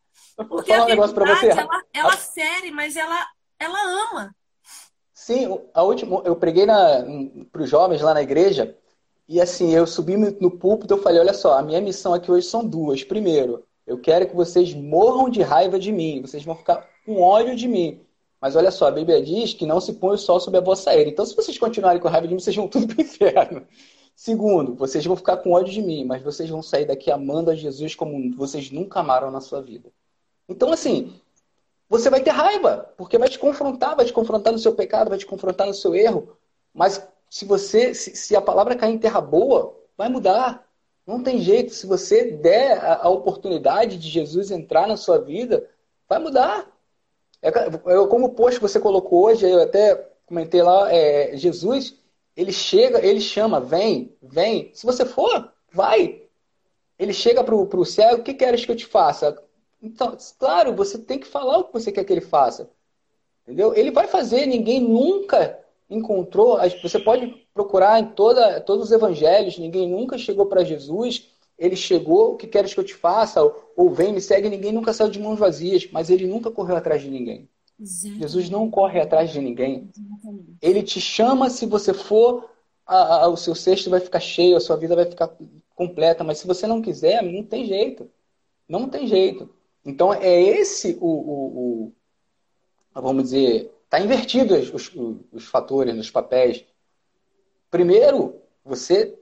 [0.47, 1.47] Porque a um verdade, você.
[1.47, 2.17] ela, ela a...
[2.17, 3.25] fere, mas ela,
[3.60, 3.77] ela
[4.12, 4.36] ama.
[5.13, 6.65] Sim, a última, eu preguei
[7.51, 8.77] para os jovens lá na igreja,
[9.27, 12.47] e assim, eu subi no púlpito eu falei, olha só, a minha missão aqui hoje
[12.47, 13.03] são duas.
[13.03, 17.56] Primeiro, eu quero que vocês morram de raiva de mim, vocês vão ficar com ódio
[17.56, 18.02] de mim.
[18.41, 20.91] Mas olha só, a Bíblia diz que não se põe o sol sobre a vossa
[20.91, 21.10] era.
[21.10, 23.65] Então, se vocês continuarem com raiva de mim, vocês vão tudo para o inferno.
[24.15, 27.56] Segundo, vocês vão ficar com ódio de mim, mas vocês vão sair daqui amando a
[27.56, 29.91] Jesus como vocês nunca amaram na sua vida.
[30.48, 31.13] Então, assim,
[31.89, 35.17] você vai ter raiva, porque vai te confrontar, vai te confrontar no seu pecado, vai
[35.17, 36.38] te confrontar no seu erro.
[36.74, 40.64] Mas se você, se, se a palavra cair em terra boa, vai mudar.
[41.06, 41.74] Não tem jeito.
[41.74, 45.70] Se você der a, oportunidade de Jesus entrar na sua vida,
[46.10, 46.72] vai mudar.
[47.41, 47.52] É,
[48.10, 51.96] como o post que você colocou hoje, eu até comentei lá, é, Jesus,
[52.36, 54.72] ele chega, ele chama, vem, vem.
[54.74, 56.24] Se você for, vai.
[56.98, 59.38] Ele chega para o cego, o que queres que eu te faça?
[59.82, 62.70] Então, claro, você tem que falar o que você quer que ele faça.
[63.44, 63.76] Entendeu?
[63.76, 69.88] Ele vai fazer, ninguém nunca encontrou, você pode procurar em toda, todos os evangelhos, ninguém
[69.89, 73.41] nunca chegou para Jesus, ele chegou, o que queres que eu te faça?
[73.41, 76.76] Ou, ou vem, me segue, ninguém nunca saiu de mãos vazias, mas ele nunca correu
[76.76, 77.48] atrás de ninguém.
[77.80, 78.21] Exatamente.
[78.21, 79.89] Jesus não corre atrás de ninguém.
[79.95, 80.58] Exatamente.
[80.62, 82.50] Ele te chama se você for,
[82.86, 85.36] a, a, o seu cesto vai ficar cheio, a sua vida vai ficar
[85.76, 88.10] completa, mas se você não quiser, não tem jeito.
[88.67, 89.50] Não tem jeito.
[89.86, 91.93] Então é esse o, o,
[92.95, 94.91] o vamos dizer, Está invertido os,
[95.32, 96.65] os, fatores, os papéis.
[97.69, 99.17] Primeiro, você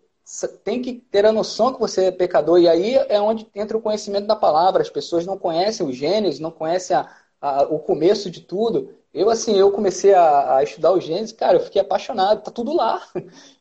[0.63, 2.59] tem que ter a noção que você é pecador.
[2.59, 4.81] E aí é onde entra o conhecimento da palavra.
[4.81, 7.09] As pessoas não conhecem os Gênesis, não conhecem a,
[7.41, 8.95] a, o começo de tudo.
[9.13, 12.41] Eu, assim, eu comecei a, a, estudar o Gênesis, cara, eu fiquei apaixonado.
[12.41, 13.05] Tá tudo lá.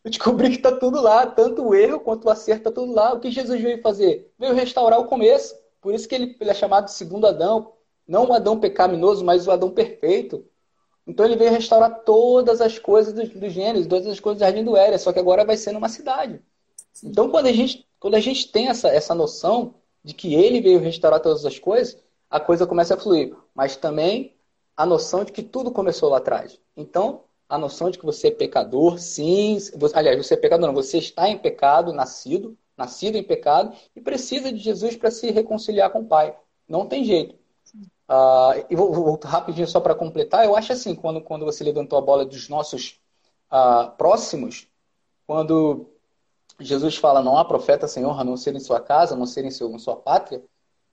[0.05, 1.27] Eu descobri que tá tudo lá.
[1.27, 3.13] Tanto o erro quanto o acerto tá tudo lá.
[3.13, 4.33] O que Jesus veio fazer?
[4.39, 5.55] Veio restaurar o começo.
[5.81, 7.73] Por isso que ele, ele é chamado de segundo Adão.
[8.07, 10.45] Não o Adão pecaminoso, mas o Adão perfeito.
[11.07, 14.77] Então ele veio restaurar todas as coisas do, do todas as coisas do Jardim do
[14.77, 16.41] Éden, só que agora vai ser numa cidade.
[17.03, 20.81] Então quando a gente, quando a gente tem essa, essa noção de que ele veio
[20.81, 21.99] restaurar todas as coisas,
[22.31, 23.35] a coisa começa a fluir.
[23.55, 24.35] Mas também
[24.77, 26.59] a noção de que tudo começou lá atrás.
[26.77, 29.59] Então, a noção de que você é pecador, sim.
[29.77, 34.01] Você, aliás, você é pecador, não, você está em pecado, nascido, nascido em pecado, e
[34.01, 36.35] precisa de Jesus para se reconciliar com o Pai.
[36.67, 37.35] Não tem jeito.
[38.09, 40.45] Uh, e vou, vou rapidinho só para completar.
[40.45, 43.01] Eu acho assim, quando, quando você levantou a bola dos nossos
[43.51, 44.67] uh, próximos,
[45.27, 45.87] quando
[46.61, 49.45] Jesus fala não há profeta Senhor a não ser em sua casa, a não ser
[49.45, 50.43] em, seu, em sua pátria,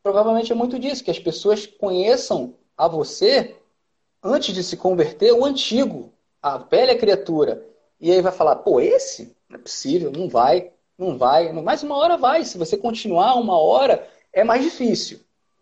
[0.01, 3.57] provavelmente é muito disso, que as pessoas conheçam a você
[4.23, 7.65] antes de se converter o antigo, a velha criatura.
[7.99, 9.35] E aí vai falar, pô, esse?
[9.49, 11.51] Não é possível, não vai, não vai.
[11.51, 12.45] Mas uma hora vai.
[12.45, 15.19] Se você continuar uma hora, é mais difícil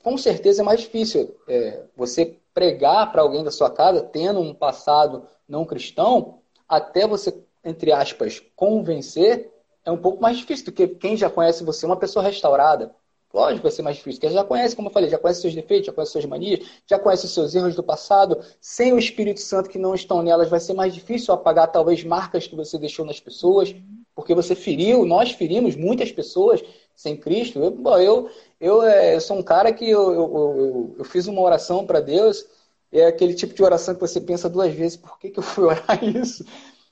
[0.07, 4.53] com certeza é mais difícil é, você pregar para alguém da sua casa, tendo um
[4.53, 9.51] passado não cristão, até você, entre aspas, convencer,
[9.83, 12.95] é um pouco mais difícil do que quem já conhece você, uma pessoa restaurada.
[13.33, 15.87] Lógico vai ser mais difícil, porque já conhece, como eu falei, já conhece seus defeitos,
[15.87, 18.39] já conhece suas manias, já conhece os seus erros do passado.
[18.62, 22.47] Sem o Espírito Santo que não estão nelas, vai ser mais difícil apagar talvez marcas
[22.47, 23.75] que você deixou nas pessoas,
[24.15, 26.63] porque você feriu, nós ferimos muitas pessoas
[26.97, 27.60] sem Cristo.
[27.60, 28.29] Eu, bom, eu,
[28.60, 31.99] eu, é, eu, sou um cara que eu, eu, eu, eu fiz uma oração para
[31.99, 32.45] Deus,
[32.91, 35.65] é aquele tipo de oração que você pensa duas vezes, por que, que eu fui
[35.65, 36.45] orar isso?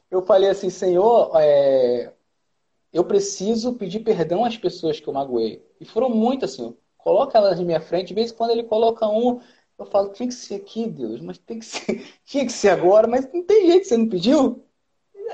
[0.09, 2.13] Eu falei assim, Senhor, é,
[2.93, 5.65] eu preciso pedir perdão às pessoas que eu magoei.
[5.79, 6.75] E foram muitas, Senhor.
[6.97, 9.41] Coloca elas na minha frente, de vez em quando ele coloca um,
[9.77, 13.07] eu falo, tinha que ser aqui, Deus, mas tem que ser, tinha que ser agora,
[13.07, 14.65] mas não tem jeito, você não pediu?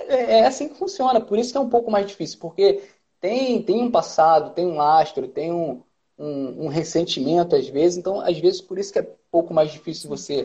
[0.07, 1.21] é, é assim que funciona.
[1.21, 2.83] Por isso que é um pouco mais difícil, porque
[3.19, 5.83] tem, tem um passado, tem um lastro, tem um,
[6.21, 7.97] um, um ressentimento às vezes.
[7.97, 10.43] Então, às vezes, por isso que é um pouco mais difícil você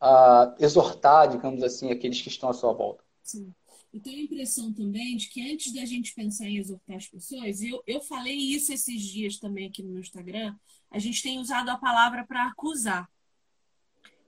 [0.00, 3.04] uh, exortar, digamos assim, aqueles que estão à sua volta.
[3.22, 3.52] Sim.
[3.92, 7.60] Eu tenho a impressão também de que antes da gente pensar em exortar as pessoas,
[7.60, 10.54] eu, eu falei isso esses dias também aqui no meu Instagram,
[10.90, 13.08] a gente tem usado a palavra para acusar.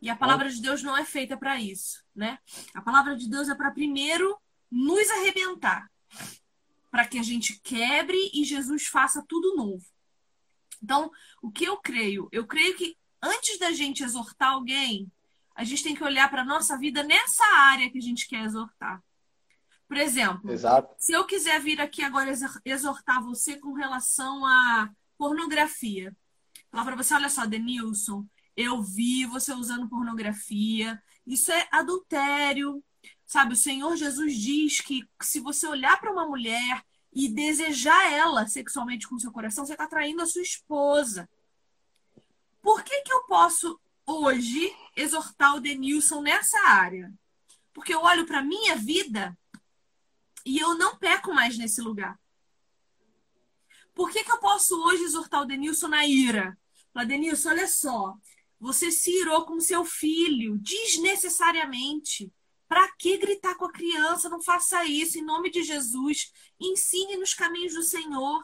[0.01, 2.39] E a palavra de Deus não é feita para isso, né?
[2.75, 4.37] A palavra de Deus é para primeiro
[4.69, 5.89] nos arrebentar,
[6.91, 9.92] para que a gente quebre e Jesus faça tudo novo.
[10.83, 11.11] Então,
[11.41, 12.29] o que eu creio?
[12.33, 15.11] Eu creio que antes da gente exortar alguém,
[15.55, 19.03] a gente tem que olhar para nossa vida nessa área que a gente quer exortar.
[19.87, 20.95] Por exemplo, Exato.
[20.99, 22.33] se eu quiser vir aqui agora
[22.65, 26.17] exortar você com relação à pornografia,
[26.71, 28.27] falar para você, olha só, Denilson,
[28.57, 32.83] eu vi você usando pornografia, isso é adultério.
[33.27, 38.47] Sabe, o Senhor Jesus diz que se você olhar para uma mulher e desejar ela
[38.47, 41.29] sexualmente com seu coração, você está traindo a sua esposa.
[42.63, 47.13] Por que, que eu posso hoje exortar o Denilson nessa área?
[47.73, 49.37] Porque eu olho para minha vida
[50.45, 52.19] e eu não peco mais nesse lugar.
[53.95, 56.59] Por que, que eu posso hoje exortar o Denilson na ira?
[56.93, 58.15] Falar, Denilson, olha só,
[58.59, 62.33] você se irou com seu filho desnecessariamente.
[62.73, 64.31] Para que gritar com a criança?
[64.31, 66.33] Não faça isso em nome de Jesus.
[66.59, 68.43] Ensine nos caminhos do Senhor,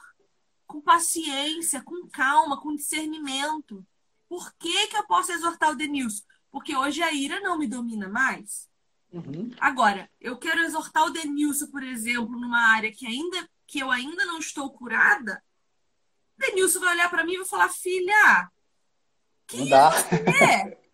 [0.66, 3.82] com paciência, com calma, com discernimento.
[4.28, 6.24] Por que, que eu posso exortar o Denilson?
[6.50, 8.68] Porque hoje a ira não me domina mais.
[9.10, 9.50] Uhum.
[9.58, 14.26] Agora, eu quero exortar o Denilson, por exemplo, numa área que ainda que eu ainda
[14.26, 15.42] não estou curada.
[16.36, 18.50] Denilson vai olhar para mim e vai falar: filha,
[19.46, 19.90] que não dá.
[20.44, 20.87] É?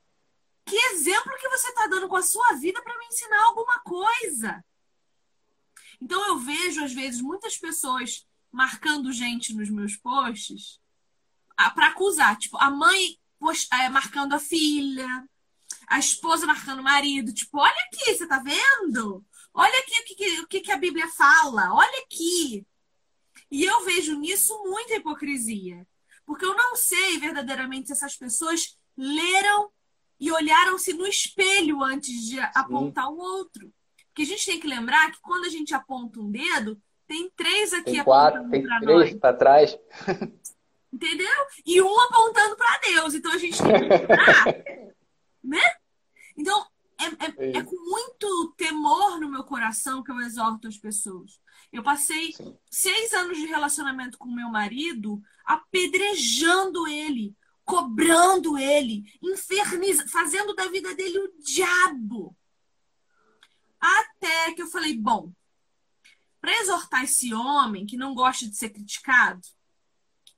[0.65, 4.65] Que exemplo que você está dando com a sua vida para me ensinar alguma coisa?
[6.01, 10.81] Então eu vejo, às vezes, muitas pessoas marcando gente nos meus posts
[11.57, 12.37] ah, para acusar.
[12.39, 13.19] Tipo, a mãe
[13.73, 15.07] é, marcando a filha,
[15.87, 17.33] a esposa marcando o marido.
[17.33, 19.25] Tipo, olha aqui, você tá vendo?
[19.53, 22.67] Olha aqui o que, o que a Bíblia fala, olha aqui.
[23.51, 25.87] E eu vejo nisso muita hipocrisia.
[26.27, 29.71] Porque eu não sei verdadeiramente se essas pessoas leram
[30.19, 33.73] e olharam-se no espelho antes de apontar o outro.
[34.09, 37.73] Porque a gente tem que lembrar que quando a gente aponta um dedo, tem três
[37.73, 38.87] aqui tem quatro, apontando para nós.
[38.87, 39.79] Tem três para trás.
[40.93, 41.47] Entendeu?
[41.67, 43.15] E um apontando para Deus.
[43.15, 44.45] Então a gente tem que lembrar,
[45.43, 45.75] né?
[46.37, 46.67] Então,
[47.01, 51.41] é, é, é, com muito temor no meu coração que eu exorto as pessoas.
[51.73, 52.57] Eu passei Sim.
[52.71, 57.35] seis anos de relacionamento com meu marido apedrejando ele,
[57.65, 62.37] cobrando ele, infernizando, fazendo da vida dele o diabo.
[63.81, 65.33] Até que eu falei, bom,
[66.41, 69.41] para exortar esse homem que não gosta de ser criticado,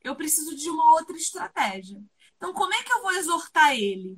[0.02, 2.00] eu preciso de uma outra estratégia.
[2.36, 4.16] Então, como é que eu vou exortar ele?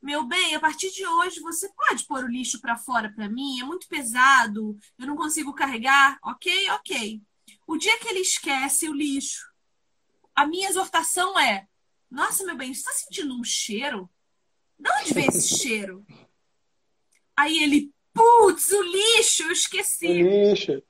[0.00, 3.60] Meu bem, a partir de hoje você pode pôr o lixo para fora para mim?
[3.60, 6.18] É muito pesado, eu não consigo carregar.
[6.22, 7.22] Ok, ok.
[7.66, 9.50] O dia que ele esquece o lixo,
[10.34, 11.66] a minha exortação é:
[12.14, 14.08] Nossa, meu bem, você está sentindo um cheiro?
[14.78, 16.06] De onde vem esse cheiro?
[17.36, 20.06] Aí ele, putz, o lixo, eu esqueci.
[20.06, 20.80] O lixo.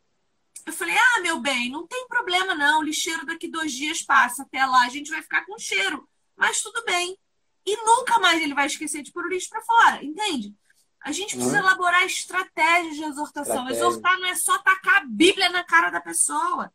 [0.67, 4.43] Eu falei, ah, meu bem, não tem problema não, o lixeiro daqui dois dias passa,
[4.43, 6.07] até lá a gente vai ficar com cheiro,
[6.37, 7.19] mas tudo bem.
[7.67, 10.55] E nunca mais ele vai esquecer de pôr o lixo para fora, entende?
[11.03, 11.65] A gente precisa uhum.
[11.65, 13.69] elaborar estratégias de exortação.
[13.69, 13.79] Estratégia.
[13.79, 16.71] Exortar não é só tacar a Bíblia na cara da pessoa.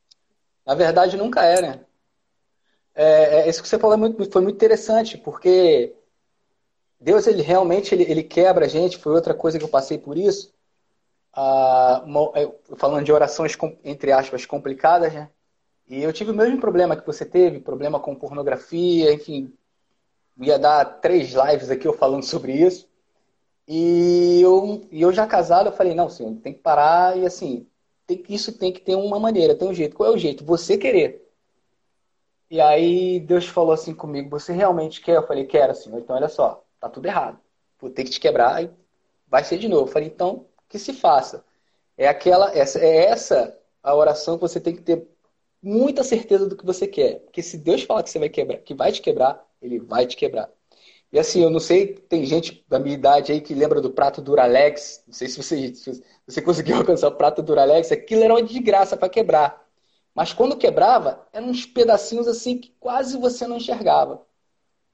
[0.66, 1.86] Na verdade, nunca é, né?
[2.96, 5.94] É, é, isso que você falou é muito, foi muito interessante, porque
[7.00, 8.98] Deus, ele realmente ele, ele quebra a gente.
[8.98, 10.54] Foi outra coisa que eu passei por isso.
[11.34, 12.04] Ah,
[12.78, 15.30] falando de orações, entre aspas, complicadas, né?
[15.88, 19.54] E eu tive o mesmo problema que você teve, problema com pornografia, enfim.
[20.38, 22.88] Ia dar três lives aqui eu falando sobre isso.
[23.68, 27.68] E eu, e eu já casado, eu falei, não, senhor, tem que parar e assim,
[28.08, 29.96] tem, isso tem que ter uma maneira, tem um jeito.
[29.96, 30.44] Qual é o jeito?
[30.44, 31.29] Você querer.
[32.50, 35.18] E aí Deus falou assim comigo: Você realmente quer?
[35.18, 36.00] Eu falei: Quero, Senhor.
[36.00, 37.40] Então, olha só, tá tudo errado.
[37.80, 38.72] Vou ter que te quebrar e
[39.28, 39.84] vai ser de novo.
[39.88, 41.46] Eu falei: Então, que se faça.
[41.98, 45.08] É aquela, essa, é essa a oração que você tem que ter
[45.62, 47.20] muita certeza do que você quer.
[47.22, 50.16] Porque se Deus falar que você vai quebrar, que vai te quebrar, Ele vai te
[50.16, 50.50] quebrar.
[51.12, 54.22] E assim, eu não sei, tem gente da minha idade aí que lembra do prato
[54.22, 55.04] Duralex.
[55.08, 57.92] Não sei se você, se você conseguiu alcançar o prato Duralex.
[57.92, 59.69] Aquilo era uma desgraça para quebrar.
[60.20, 64.22] Mas quando quebrava, eram uns pedacinhos assim que quase você não enxergava.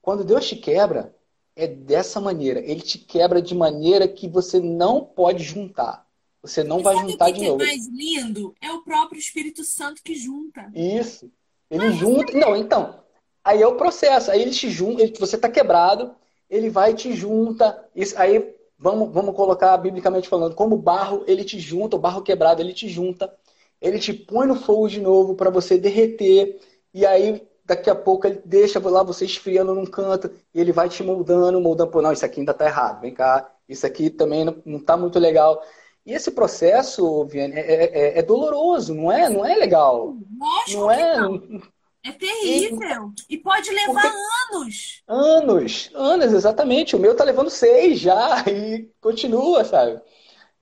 [0.00, 1.16] Quando Deus te quebra,
[1.56, 2.60] é dessa maneira.
[2.60, 6.06] Ele te quebra de maneira que você não pode juntar.
[6.40, 7.56] você não e vai juntar de que novo.
[7.56, 10.70] O que é mais lindo é o próprio Espírito Santo que junta.
[10.72, 11.28] Isso.
[11.68, 12.30] Ele Mas junta.
[12.30, 12.38] Você...
[12.38, 12.94] Não, então.
[13.42, 14.30] Aí é o processo.
[14.30, 16.14] Aí ele te junta, você tá quebrado,
[16.48, 17.84] ele vai e te junta.
[17.96, 22.62] Isso, aí vamos, vamos colocar biblicamente falando, como barro, ele te junta, o barro quebrado,
[22.62, 23.36] ele te junta,
[23.80, 26.60] ele te põe no fogo de novo para você derreter.
[26.92, 30.88] E aí daqui a pouco ele deixa lá você esfriando num canto e ele vai
[30.88, 34.44] te moldando, moldando, pô, não, isso aqui ainda tá errado, vem cá, isso aqui também
[34.44, 35.60] não, não tá muito legal.
[36.04, 39.28] E esse processo, Viane, é, é, é, é, doloroso, não é?
[39.28, 40.14] Não é legal.
[40.38, 41.16] Lógico não é.
[41.20, 41.62] Não.
[42.04, 43.12] É terrível.
[43.28, 44.54] E, e pode levar Porque...
[44.54, 45.02] anos.
[45.08, 46.94] Anos, anos, exatamente.
[46.94, 50.00] O meu tá levando seis já e continua, sabe?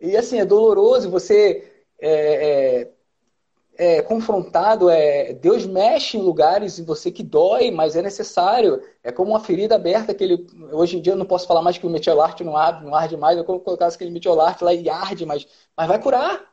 [0.01, 2.94] E assim, é doloroso você é, é
[3.77, 8.83] é, confrontado, é, Deus mexe em lugares em você que dói, mas é necessário.
[9.03, 10.47] É como uma ferida aberta que ele.
[10.73, 13.17] Hoje em dia eu não posso falar mais que o metiolarte não arde, não arde
[13.17, 15.47] mais, eu colocar aquele metiolarte lá e arde, mas,
[15.77, 16.53] mas vai curar.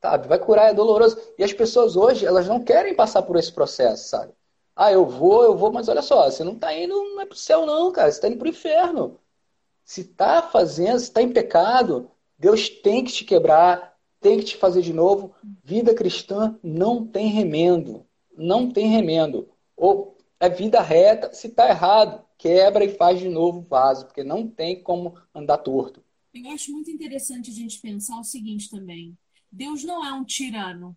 [0.00, 0.28] Sabe?
[0.28, 1.18] Vai curar, é doloroso.
[1.36, 4.32] E as pessoas hoje, elas não querem passar por esse processo, sabe?
[4.76, 7.36] Ah, eu vou, eu vou, mas olha só, você não está indo, não é pro
[7.36, 9.18] céu, não, cara, você está indo pro inferno.
[9.84, 13.87] Se está fazendo, se está em pecado, Deus tem que te quebrar,
[14.20, 15.34] tem que te fazer de novo.
[15.62, 18.06] Vida cristã não tem remendo.
[18.36, 19.48] Não tem remendo.
[19.76, 24.22] Ou é vida reta, se está errado, quebra e faz de novo o vaso, porque
[24.22, 26.04] não tem como andar torto.
[26.32, 29.16] Eu acho muito interessante a gente pensar o seguinte também.
[29.50, 30.96] Deus não é um tirano.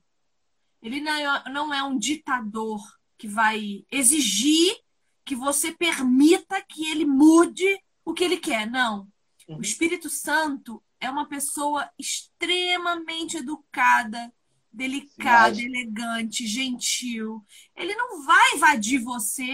[0.81, 2.79] Ele não é um ditador
[3.17, 4.75] que vai exigir
[5.23, 8.69] que você permita que ele mude o que ele quer.
[8.69, 9.07] Não.
[9.47, 9.57] Uhum.
[9.57, 14.31] O Espírito Santo é uma pessoa extremamente educada,
[14.71, 17.43] delicada, Sim, elegante, gentil.
[17.75, 19.49] Ele não vai invadir você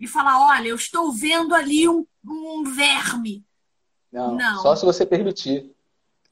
[0.00, 3.44] e falar: olha, eu estou vendo ali um, um verme.
[4.10, 5.70] Não, não, só se você permitir.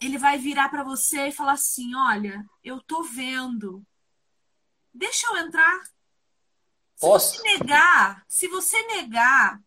[0.00, 3.84] Ele vai virar para você e falar assim: olha, eu tô vendo.
[4.92, 5.84] Deixa eu entrar.
[6.94, 7.36] Se Posso?
[7.36, 9.60] você negar, se você negar,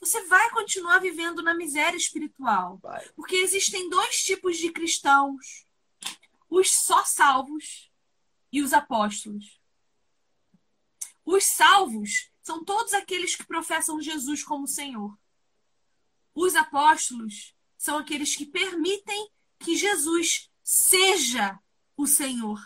[0.00, 2.78] você vai continuar vivendo na miséria espiritual.
[2.78, 3.06] Vai.
[3.10, 5.66] Porque existem dois tipos de cristãos:
[6.48, 7.90] os só salvos
[8.50, 9.60] e os apóstolos.
[11.24, 15.16] Os salvos são todos aqueles que professam Jesus como Senhor.
[16.34, 21.58] Os apóstolos são aqueles que permitem que Jesus seja
[21.96, 22.58] o Senhor.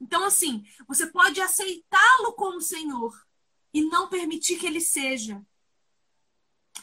[0.00, 3.14] Então, assim, você pode aceitá-lo como Senhor
[3.72, 5.44] e não permitir que ele seja.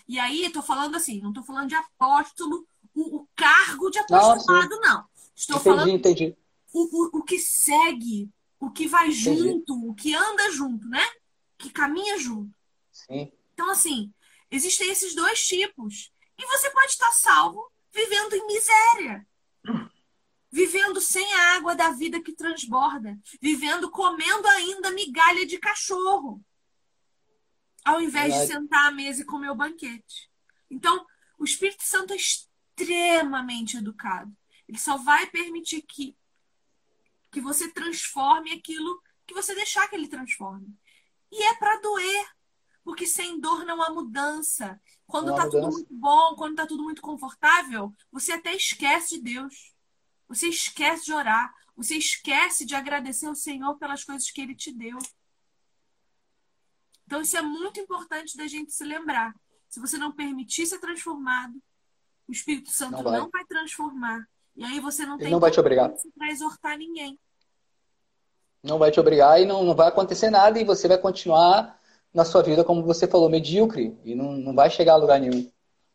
[0.08, 4.80] E aí, estou falando assim, não estou falando de apóstolo, o, o cargo de apostolado,
[4.80, 4.93] não.
[4.93, 5.06] não.
[5.36, 6.38] Estou entendi, falando entendi.
[6.74, 8.30] O, o, o que segue,
[8.60, 9.38] o que vai entendi.
[9.38, 11.04] junto, o que anda junto, né?
[11.58, 12.54] Que caminha junto.
[12.91, 13.32] Sim.
[13.54, 14.12] Então, assim,
[14.51, 16.12] existem esses dois tipos.
[16.38, 19.28] E você pode estar salvo vivendo em miséria.
[20.51, 23.18] Vivendo sem a água da vida que transborda.
[23.41, 26.43] Vivendo comendo ainda migalha de cachorro
[27.84, 30.29] ao invés de sentar à mesa e comer o banquete.
[30.69, 31.05] Então,
[31.38, 34.36] o Espírito Santo é extremamente educado.
[34.67, 36.15] Ele só vai permitir que,
[37.31, 40.67] que você transforme aquilo que você deixar que ele transforme.
[41.31, 42.27] E é para doer,
[42.84, 44.79] porque sem dor não há mudança.
[45.07, 49.73] Quando está tudo muito bom, quando está tudo muito confortável, você até esquece de Deus.
[50.27, 51.53] Você esquece de orar.
[51.75, 54.97] Você esquece de agradecer ao Senhor pelas coisas que ele te deu.
[57.14, 59.36] Então, isso é muito importante da gente se lembrar.
[59.70, 61.53] Se você não permitir ser transformado,
[62.28, 64.28] o Espírito Santo não vai, não vai transformar.
[64.55, 67.20] E aí você não Ele tem não vai te obrigar para exortar ninguém.
[68.64, 71.80] Não vai te obrigar e não, não vai acontecer nada e você vai continuar
[72.11, 75.47] na sua vida, como você falou, medíocre e não, não vai chegar a lugar nenhum.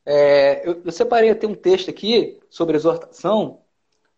[0.07, 3.61] É, eu, eu, separei até um texto aqui sobre exortação.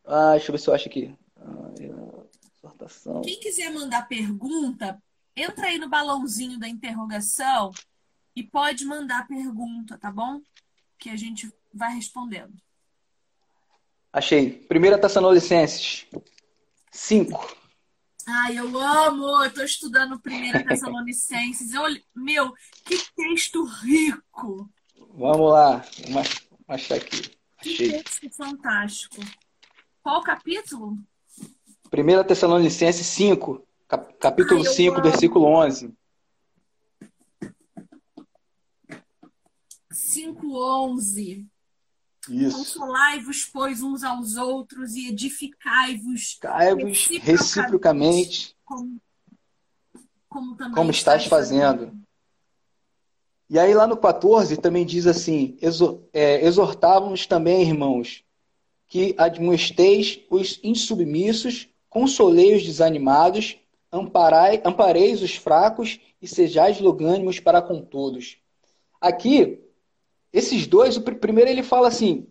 [0.04, 1.16] Ah, deixa eu ver se eu acho aqui.
[1.38, 1.70] Ah,
[2.58, 3.22] exortação.
[3.22, 5.02] Quem quiser mandar pergunta,
[5.36, 7.72] entra aí no balãozinho da interrogação
[8.34, 10.40] e pode mandar pergunta, tá bom?
[10.98, 12.54] Que a gente vai respondendo.
[14.12, 14.50] Achei.
[14.50, 16.06] Primeira Tessalonicenses
[16.90, 17.56] 5.
[18.26, 19.44] Ai, eu amo!
[19.44, 21.72] Eu tô estudando Primeira Tessalonicenses.
[21.72, 21.82] Eu,
[22.14, 22.52] meu,
[22.84, 24.70] que texto rico!
[25.14, 25.84] Vamos lá.
[26.08, 26.28] Vamos
[26.68, 27.30] achar aqui.
[27.58, 27.76] Achei.
[27.76, 29.16] Que texto fantástico.
[30.02, 30.98] Qual capítulo?
[31.90, 33.66] Primeira Tessalonicenses 5.
[34.20, 35.02] Capítulo Ai, 5, amo.
[35.02, 35.92] versículo 11.
[39.90, 41.46] 5, 11.
[42.28, 42.56] Isso.
[42.56, 49.00] Consolai-vos, pois, uns aos outros e edificai-vos reciprocamente, reciprocamente como,
[50.28, 51.86] como, como estás fazendo.
[51.86, 52.00] fazendo.
[53.48, 55.58] E aí, lá no 14, também diz assim:
[56.12, 58.22] é, exortávamos também, irmãos,
[58.86, 63.59] que admoesteis os insubmissos, consolei os desanimados,
[63.92, 68.38] amparai, ampareis os fracos e sejais longânimos para com todos.
[69.00, 69.60] Aqui,
[70.32, 72.26] esses dois, o primeiro ele fala assim,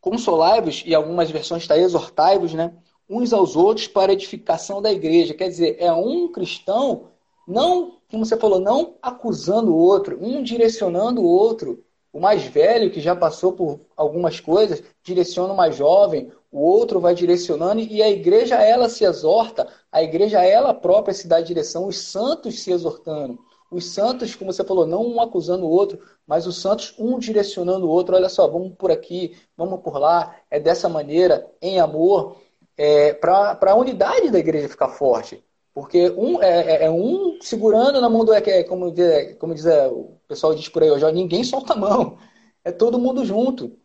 [0.00, 2.74] consolai-vos, e algumas versões está exortai-vos, né?
[3.08, 5.34] Uns aos outros para edificação da igreja.
[5.34, 7.08] Quer dizer, é um cristão,
[7.46, 11.82] não, como você falou, não acusando o outro, um direcionando o outro,
[12.12, 17.00] o mais velho, que já passou por algumas coisas, direciona o mais jovem, o outro
[17.00, 21.88] vai direcionando e a igreja ela se exorta, a igreja ela própria se dá direção,
[21.88, 23.40] os santos se exortando.
[23.68, 27.86] Os santos, como você falou, não um acusando o outro, mas os santos um direcionando
[27.86, 28.14] o outro.
[28.14, 30.36] Olha só, vamos por aqui, vamos por lá.
[30.48, 32.36] É dessa maneira, em amor,
[32.76, 35.42] é, para a unidade da igreja ficar forte.
[35.74, 38.32] Porque um é, é, é um segurando na mão do.
[38.32, 41.76] É, como, diz, como diz é, o pessoal diz por aí hoje, ninguém solta a
[41.76, 42.16] mão.
[42.62, 43.76] É todo mundo junto.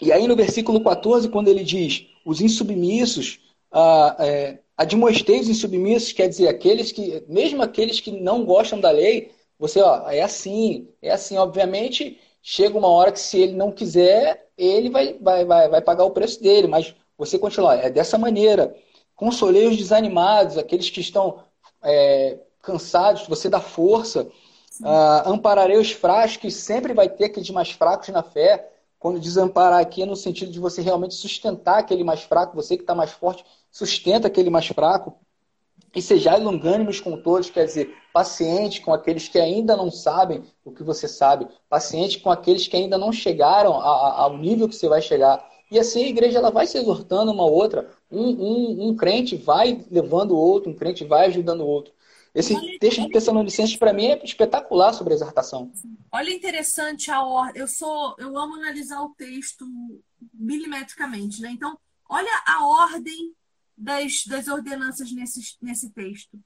[0.00, 3.40] E aí no versículo 14, quando ele diz: os insubmissos,
[3.72, 8.90] ah, é, admoestei os insubmissos, quer dizer, aqueles que, mesmo aqueles que não gostam da
[8.90, 11.36] lei, você, ó, é assim, é assim.
[11.36, 16.04] Obviamente, chega uma hora que se ele não quiser, ele vai, vai, vai, vai pagar
[16.04, 18.74] o preço dele, mas você continua, é dessa maneira.
[19.16, 21.40] Consolei os desanimados, aqueles que estão
[21.82, 24.28] é, cansados, você dá força.
[24.80, 28.72] Uh, ampararei os fracos, que sempre vai ter aqueles mais fracos na fé.
[29.04, 32.84] Quando desamparar aqui é no sentido de você realmente sustentar aquele mais fraco, você que
[32.84, 35.18] está mais forte, sustenta aquele mais fraco.
[35.94, 40.72] E sejais longânimos com todos, quer dizer, paciente com aqueles que ainda não sabem o
[40.72, 45.02] que você sabe, paciente com aqueles que ainda não chegaram ao nível que você vai
[45.02, 45.50] chegar.
[45.70, 47.90] E assim a igreja ela vai se exortando uma outra.
[48.10, 51.92] Um, um, um crente vai levando o outro, um crente vai ajudando o outro.
[52.34, 55.72] Esse olha, texto de Tessalonicenses para mim é espetacular sobre a exortação.
[56.10, 57.60] Olha interessante a ordem.
[57.60, 59.66] Eu sou, eu amo analisar o texto
[60.32, 61.50] milimetricamente, né?
[61.50, 61.78] Então,
[62.08, 63.32] olha a ordem
[63.76, 66.38] das, das ordenanças nesse, nesse texto.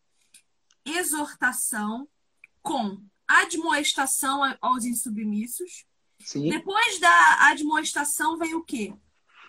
[0.84, 2.06] Exortação
[2.62, 5.86] com admoestação aos insubmissos.
[6.20, 6.50] Sim.
[6.50, 8.92] Depois da admoestação vem o quê?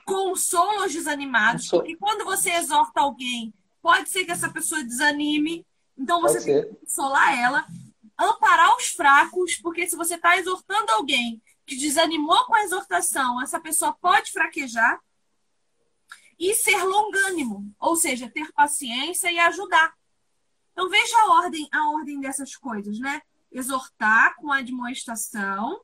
[0.09, 1.79] consola os desanimados, Consol...
[1.79, 5.65] porque quando você exorta alguém, pode ser que essa pessoa desanime,
[5.99, 7.65] então você tem que consolar ela,
[8.17, 13.59] amparar os fracos, porque se você está exortando alguém que desanimou com a exortação, essa
[13.59, 14.99] pessoa pode fraquejar,
[16.39, 19.93] e ser longânimo, ou seja, ter paciência e ajudar.
[20.71, 23.21] Então veja a ordem, a ordem dessas coisas, né?
[23.51, 25.81] Exortar com admoestação,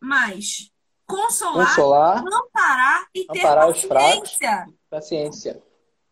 [0.00, 0.72] mas
[1.06, 4.38] consolar, consolar amparar e ter amparar paciência.
[4.38, 5.62] Fracos, paciência.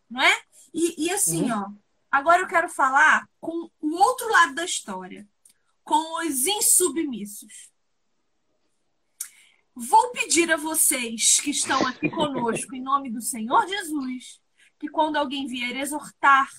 [0.09, 0.41] Não é?
[0.73, 1.59] E, e assim, uhum.
[1.59, 1.80] ó,
[2.11, 5.27] agora eu quero falar com o outro lado da história,
[5.83, 7.71] com os insubmissos.
[9.73, 14.41] Vou pedir a vocês que estão aqui conosco, em nome do Senhor Jesus,
[14.77, 16.49] que quando alguém vier exortar,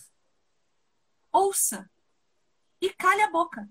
[1.31, 1.89] ouça
[2.81, 3.69] e cale a boca.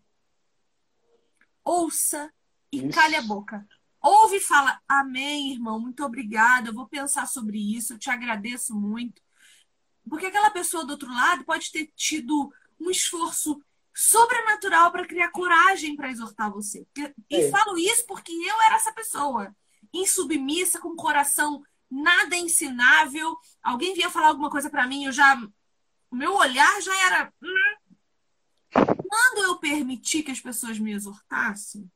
[1.63, 2.31] Ouça
[2.71, 3.67] e cale a boca
[4.01, 8.75] ouve e fala: Amém, irmão, muito obrigada, eu vou pensar sobre isso, eu te agradeço
[8.75, 9.21] muito.
[10.09, 13.61] Porque aquela pessoa do outro lado pode ter tido um esforço
[13.93, 16.85] sobrenatural para criar coragem para exortar você.
[17.29, 17.49] E é.
[17.49, 19.55] falo isso porque eu era essa pessoa,
[19.93, 23.37] insubmissa, com coração nada ensinável.
[23.61, 25.37] Alguém vinha falar alguma coisa para mim, eu já
[26.09, 27.95] o meu olhar já era hum.
[29.07, 31.89] quando eu permiti que as pessoas me exortassem,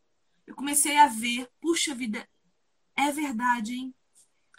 [0.47, 2.26] eu comecei a ver, puxa vida,
[2.95, 3.93] é verdade, hein?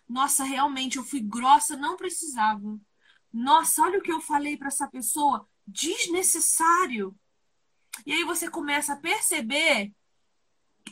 [0.06, 2.78] Nossa, realmente eu fui grossa, não precisava.
[3.36, 7.14] Nossa, olha o que eu falei para essa pessoa, desnecessário.
[8.06, 9.92] E aí você começa a perceber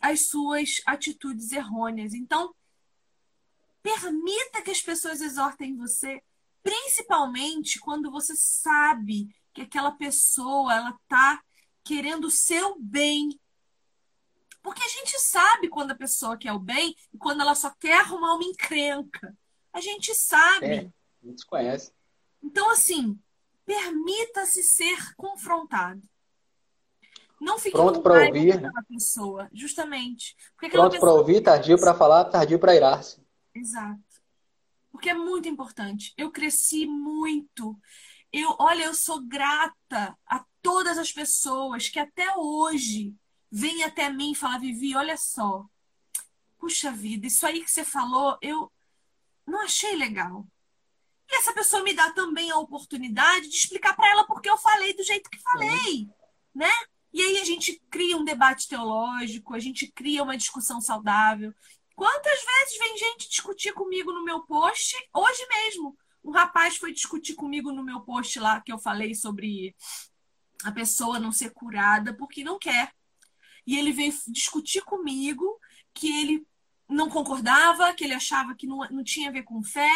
[0.03, 2.13] as suas atitudes errôneas.
[2.13, 2.55] Então,
[3.83, 6.23] permita que as pessoas exortem você,
[6.63, 11.43] principalmente quando você sabe que aquela pessoa ela tá
[11.83, 13.41] querendo o seu bem
[14.63, 18.01] porque a gente sabe quando a pessoa quer o bem e quando ela só quer
[18.01, 19.37] arrumar uma encrenca.
[19.71, 20.67] A gente sabe.
[20.67, 20.91] É,
[21.23, 21.93] a gente conhece.
[22.45, 23.19] Então, assim,
[23.65, 26.03] permita-se ser confrontado.
[27.41, 28.71] Não fique pronto para ouvir né?
[28.89, 30.37] pessoa, justamente.
[30.71, 33.21] pronto para ouvir, tardio para falar, tardio para irar-se.
[33.55, 34.01] Exato.
[34.93, 36.13] Porque é muito importante.
[36.17, 37.77] Eu cresci muito.
[38.33, 43.15] Eu, olha, eu sou grata a todas as pessoas que até hoje
[43.51, 45.65] vem até mim e fala, Vivi, olha só.
[46.59, 48.71] Puxa vida, isso aí que você falou, eu
[49.47, 50.47] não achei legal.
[51.31, 54.95] E essa pessoa me dá também a oportunidade de explicar para ela porque eu falei
[54.95, 56.09] do jeito que falei,
[56.55, 56.71] né?
[57.13, 61.55] E aí a gente cria um debate teológico, a gente cria uma discussão saudável.
[61.95, 64.97] Quantas vezes vem gente discutir comigo no meu post?
[65.15, 69.77] Hoje mesmo, um rapaz foi discutir comigo no meu post lá que eu falei sobre
[70.65, 72.93] a pessoa não ser curada porque não quer.
[73.67, 75.59] E ele veio discutir comigo
[75.93, 76.47] que ele
[76.89, 79.89] não concordava, que ele achava que não, não tinha a ver com fé.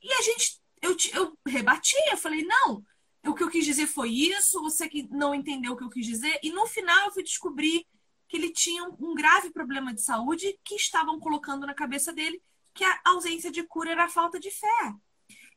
[0.00, 2.84] E a gente, eu, eu rebati, eu falei, não,
[3.24, 6.04] o que eu quis dizer foi isso, você que não entendeu o que eu quis
[6.04, 6.38] dizer.
[6.42, 7.86] E no final eu fui descobrir
[8.28, 12.42] que ele tinha um grave problema de saúde que estavam colocando na cabeça dele
[12.74, 14.94] que a ausência de cura era a falta de fé.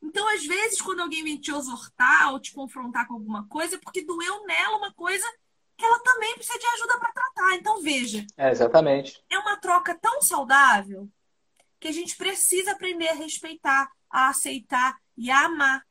[0.04, 3.80] Então, às vezes, quando alguém vem te exortar ou te confrontar com alguma coisa, é
[3.80, 5.26] porque doeu nela uma coisa
[5.78, 7.56] que ela também precisa de ajuda para tratar.
[7.56, 8.26] Então, veja.
[8.38, 9.24] É, exatamente.
[9.30, 11.10] É uma troca tão saudável
[11.80, 15.82] que a gente precisa aprender a respeitar, a aceitar e amar.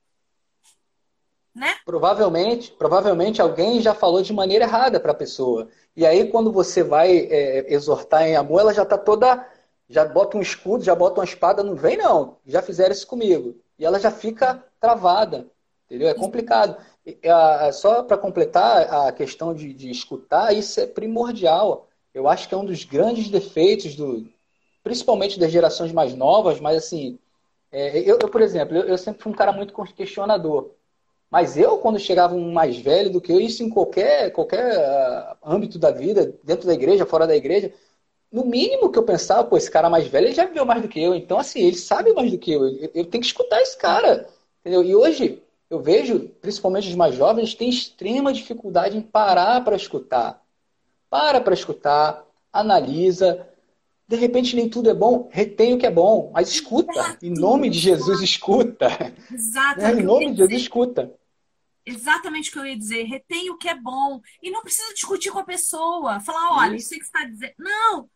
[1.54, 1.76] Né?
[1.84, 5.68] Provavelmente, provavelmente alguém já falou de maneira errada para a pessoa.
[5.96, 9.48] E aí, quando você vai é, exortar em amor, ela já está toda.
[9.88, 12.38] Já bota um escudo, já bota uma espada, não vem não.
[12.44, 15.46] Já fizeram isso comigo e ela já fica travada,
[15.86, 16.08] entendeu?
[16.08, 16.76] É complicado.
[17.72, 21.88] Só para completar a questão de, de, escutar, isso é primordial.
[22.12, 24.26] Eu acho que é um dos grandes defeitos, do,
[24.82, 27.18] principalmente das gerações mais novas, mas assim,
[27.74, 30.70] é, eu, eu, por exemplo, eu, eu, sempre fui um cara muito questionador.
[31.28, 35.36] Mas eu, quando chegava um mais velho do que eu, isso em qualquer, qualquer uh,
[35.44, 37.72] âmbito da vida, dentro da igreja, fora da igreja,
[38.30, 40.88] no mínimo que eu pensava, pô, esse cara mais velho, ele já viveu mais do
[40.88, 41.16] que eu.
[41.16, 42.64] Então, assim, ele sabe mais do que eu.
[42.68, 44.28] Eu, eu tenho que escutar esse cara.
[44.60, 44.84] Entendeu?
[44.84, 50.40] E hoje, eu vejo, principalmente os mais jovens, têm extrema dificuldade em parar para escutar.
[51.10, 53.48] Para para escutar, analisa.
[54.14, 56.92] De repente, nem tudo é bom, retém o que é bom, mas escuta.
[56.92, 57.26] Exato.
[57.26, 59.14] Em nome de Jesus, escuta.
[59.32, 59.80] Exato.
[59.80, 59.92] Né?
[59.92, 61.12] Em nome de Jesus, escuta
[61.86, 63.04] exatamente o que eu ia dizer.
[63.04, 64.20] Retém o que é bom.
[64.42, 66.18] E não precisa discutir com a pessoa.
[66.20, 67.54] Falar, olha, isso, isso que você está dizendo.
[67.58, 68.08] Não!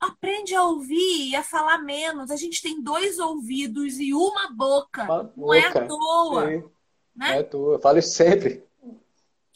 [0.00, 2.30] aprende a ouvir e a falar menos.
[2.30, 5.04] A gente tem dois ouvidos e uma boca.
[5.04, 5.56] Uma não boca.
[5.56, 6.46] é à toa.
[6.46, 6.56] Sim.
[6.56, 6.68] Né?
[7.16, 7.74] Não é à toa.
[7.74, 8.62] Eu falo isso sempre.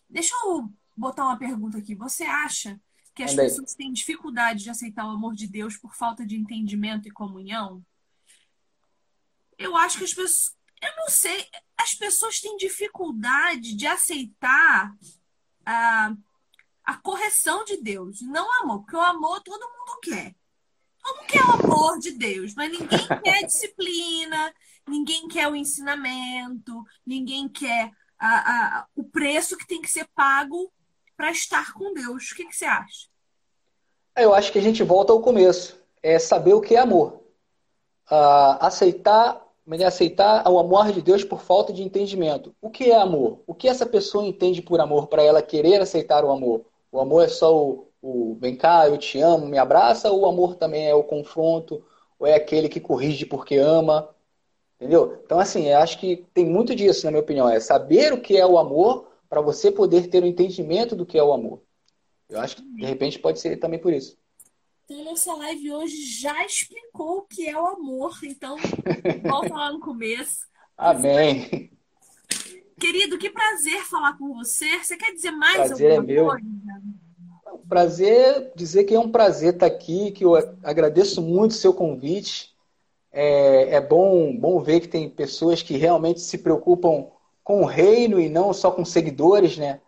[0.09, 1.95] Deixa eu botar uma pergunta aqui.
[1.95, 2.81] Você acha
[3.19, 3.47] que as Andei.
[3.47, 7.85] pessoas têm dificuldade de aceitar o amor de Deus por falta de entendimento e comunhão?
[9.59, 10.57] Eu acho que as pessoas.
[10.81, 11.45] Eu não sei.
[11.77, 14.97] As pessoas têm dificuldade de aceitar
[15.66, 16.14] a,
[16.85, 18.83] a correção de Deus, não o amor.
[18.83, 20.37] Porque o amor todo mundo quer.
[21.03, 22.89] Todo mundo quer o amor de Deus, mas ninguém
[23.25, 24.55] quer disciplina,
[24.87, 28.29] ninguém quer o ensinamento, ninguém quer a,
[28.79, 30.73] a, o preço que tem que ser pago
[31.19, 32.31] para estar com Deus.
[32.31, 33.09] O que, que você acha?
[34.16, 35.77] Eu acho que a gente volta ao começo.
[36.01, 37.25] É saber o que é amor.
[38.09, 42.55] Uh, aceitar, é aceitar o amor de Deus por falta de entendimento.
[42.62, 43.41] O que é amor?
[43.49, 46.64] O que essa pessoa entende por amor para ela querer aceitar o amor?
[46.93, 50.27] O amor é só o, o vem cá, eu te amo, me abraça, ou o
[50.27, 51.85] amor também é o confronto,
[52.16, 54.09] ou é aquele que corrige porque ama,
[54.77, 55.21] entendeu?
[55.25, 58.37] Então, assim, eu acho que tem muito disso, na minha opinião, é saber o que
[58.37, 61.62] é o amor para você poder ter o um entendimento do que é o amor.
[62.29, 64.16] Eu acho que, de repente, pode ser também por isso.
[64.85, 68.57] Então, nossa live hoje já explicou o que é o amor, então,
[69.22, 70.47] volta lá no começo.
[70.76, 71.70] Amém.
[72.79, 74.79] Querido, que prazer falar com você.
[74.79, 76.47] Você quer dizer mais prazer alguma é coisa?
[77.45, 81.74] Meu prazer, dizer que é um prazer estar aqui, que eu agradeço muito o seu
[81.74, 82.55] convite.
[83.12, 87.09] É, é bom, bom ver que tem pessoas que realmente se preocupam
[87.49, 89.81] com o reino e não só com seguidores, né?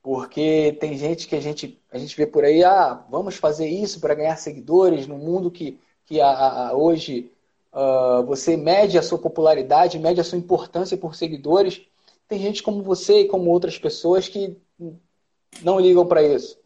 [0.00, 3.98] Porque tem gente que a gente, a gente vê por aí, ah, vamos fazer isso
[4.00, 7.32] para ganhar seguidores no mundo que, que a, a, hoje
[7.72, 11.82] uh, você mede a sua popularidade, mede a sua importância por seguidores.
[12.28, 14.56] Tem gente como você e como outras pessoas que
[15.64, 16.60] não ligam para isso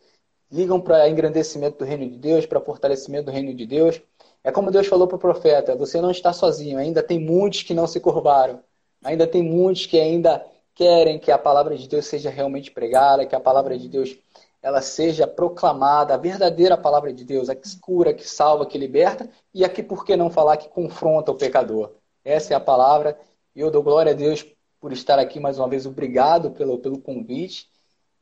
[0.53, 4.01] ligam para engrandecimento do reino de Deus, para fortalecimento do reino de Deus.
[4.45, 7.75] É como Deus falou para o profeta: você não está sozinho, ainda tem muitos que
[7.75, 8.61] não se curvaram,
[9.05, 10.45] ainda tem muitos que ainda
[10.75, 14.17] querem que a palavra de Deus seja realmente pregada, que a palavra de Deus
[14.61, 19.29] ela seja proclamada, a verdadeira palavra de Deus, a que cura, que salva, que liberta,
[19.53, 21.93] e aqui por que não falar que confronta o pecador?
[22.25, 23.19] Essa é a palavra,
[23.55, 24.45] e eu dou glória a Deus
[24.81, 25.87] por estar aqui mais uma vez.
[25.87, 27.69] Obrigado pelo, pelo convite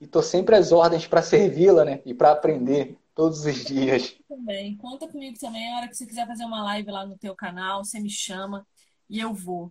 [0.01, 2.01] e estou sempre às ordens para servi-la, né?
[2.05, 4.17] E para aprender todos os dias.
[4.29, 4.77] Também.
[4.77, 5.73] Conta comigo também.
[5.73, 8.67] A hora que você quiser fazer uma live lá no teu canal, você me chama
[9.09, 9.71] e eu vou.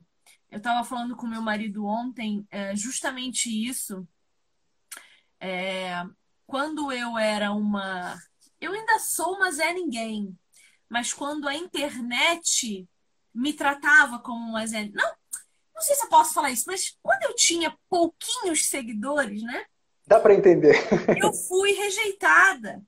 [0.52, 4.06] Eu estava falando com meu marido ontem é, justamente isso.
[5.40, 6.04] É,
[6.46, 8.20] quando eu era uma.
[8.60, 10.38] Eu ainda sou uma Zé Ninguém,
[10.90, 12.86] mas quando a internet
[13.34, 14.90] me tratava como uma Zé.
[14.94, 15.10] Não,
[15.74, 19.66] não sei se eu posso falar isso, mas quando eu tinha pouquinhos seguidores, né?
[20.06, 20.76] Dá para entender.
[21.18, 22.84] Eu fui rejeitada.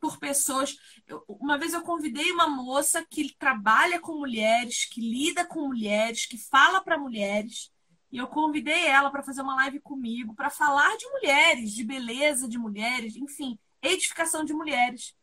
[0.00, 0.76] Por pessoas.
[1.06, 6.26] Eu, uma vez eu convidei uma moça que trabalha com mulheres, que lida com mulheres,
[6.26, 7.72] que fala para mulheres.
[8.10, 12.48] E eu convidei ela para fazer uma live comigo, para falar de mulheres, de beleza
[12.48, 15.14] de mulheres, enfim, edificação de mulheres.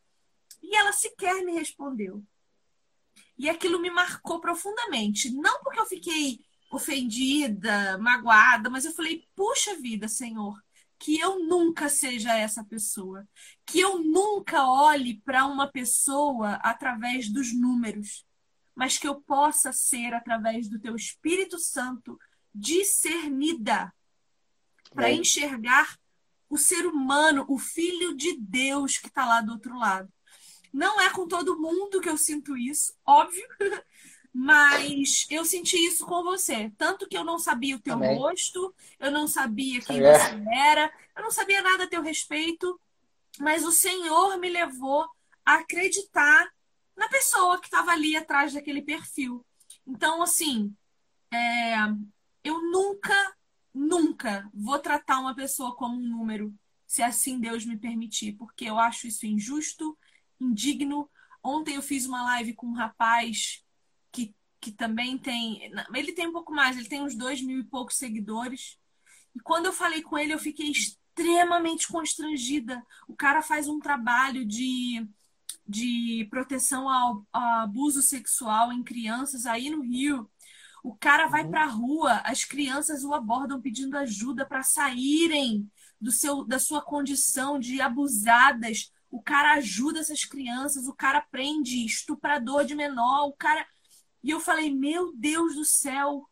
[0.61, 2.23] E ela sequer me respondeu.
[3.37, 5.31] E aquilo me marcou profundamente.
[5.31, 6.39] Não porque eu fiquei
[6.71, 10.61] ofendida, magoada, mas eu falei: puxa vida, Senhor,
[11.05, 13.27] que eu nunca seja essa pessoa.
[13.63, 18.25] Que eu nunca olhe para uma pessoa através dos números,
[18.73, 22.19] mas que eu possa ser, através do teu Espírito Santo,
[22.51, 23.93] discernida
[24.95, 25.95] para enxergar
[26.49, 30.11] o ser humano, o filho de Deus que está lá do outro lado.
[30.73, 33.47] Não é com todo mundo que eu sinto isso, óbvio,
[34.37, 36.69] mas eu senti isso com você.
[36.77, 38.17] Tanto que eu não sabia o teu Amém.
[38.17, 40.19] rosto, eu não sabia quem é.
[40.19, 42.77] você era, eu não sabia nada a teu respeito,
[43.39, 45.07] mas o Senhor me levou
[45.45, 46.51] a acreditar
[46.97, 49.45] na pessoa que estava ali atrás daquele perfil.
[49.87, 50.75] Então, assim,
[51.33, 51.75] é,
[52.43, 53.37] eu nunca,
[53.73, 56.53] nunca vou tratar uma pessoa como um número,
[56.85, 59.97] se assim Deus me permitir, porque eu acho isso injusto,
[60.37, 61.09] indigno.
[61.41, 63.63] Ontem eu fiz uma live com um rapaz
[64.65, 65.71] que, também tem.
[65.93, 68.77] Ele tem um pouco mais, ele tem uns dois mil e poucos seguidores.
[69.35, 72.83] E quando eu falei com ele, eu fiquei extremamente constrangida.
[73.07, 75.07] O cara faz um trabalho de,
[75.67, 80.29] de proteção ao, ao abuso sexual em crianças aí no Rio.
[80.83, 81.51] O cara vai uhum.
[81.51, 86.81] para a rua, as crianças o abordam pedindo ajuda para saírem do seu, da sua
[86.81, 93.31] condição de abusadas o cara ajuda essas crianças, o cara prende estuprador de menor, o
[93.31, 93.65] cara.
[94.25, 96.27] E eu falei, meu Deus do céu,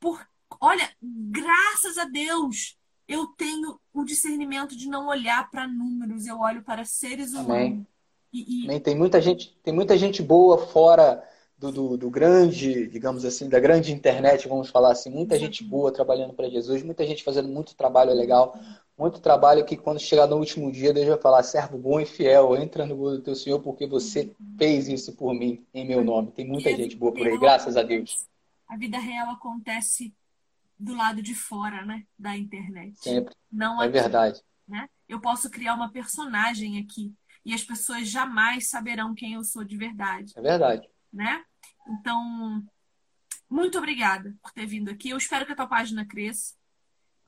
[0.00, 0.20] por...
[0.60, 2.76] olha, graças a Deus,
[3.06, 7.50] eu tenho o discernimento de não olhar para números, eu olho para seres humanos.
[7.50, 7.86] Amém.
[8.32, 8.80] E, e...
[8.80, 11.22] Tem muita gente, tem muita gente boa fora
[11.60, 15.92] do, do, do, grande, digamos assim, da grande internet, vamos falar assim, muita gente boa
[15.92, 18.58] trabalhando para Jesus, muita gente fazendo muito trabalho legal,
[18.96, 22.56] muito trabalho que quando chegar no último dia, Deus vai falar, servo bom e fiel,
[22.56, 26.32] entra no do teu Senhor porque você fez isso por mim, em meu nome.
[26.32, 28.26] Tem muita gente boa por aí, graças a Deus.
[28.66, 30.14] A vida real acontece
[30.78, 32.98] do lado de fora, né, da internet.
[32.98, 33.34] Sempre.
[33.52, 34.40] Não é aqui, verdade.
[34.66, 34.88] Né?
[35.06, 37.12] Eu posso criar uma personagem aqui
[37.44, 40.32] e as pessoas jamais saberão quem eu sou de verdade.
[40.34, 40.88] É verdade.
[41.12, 41.44] Né?
[41.88, 42.62] Então,
[43.48, 45.10] muito obrigada por ter vindo aqui.
[45.10, 46.54] Eu espero que a tua página cresça.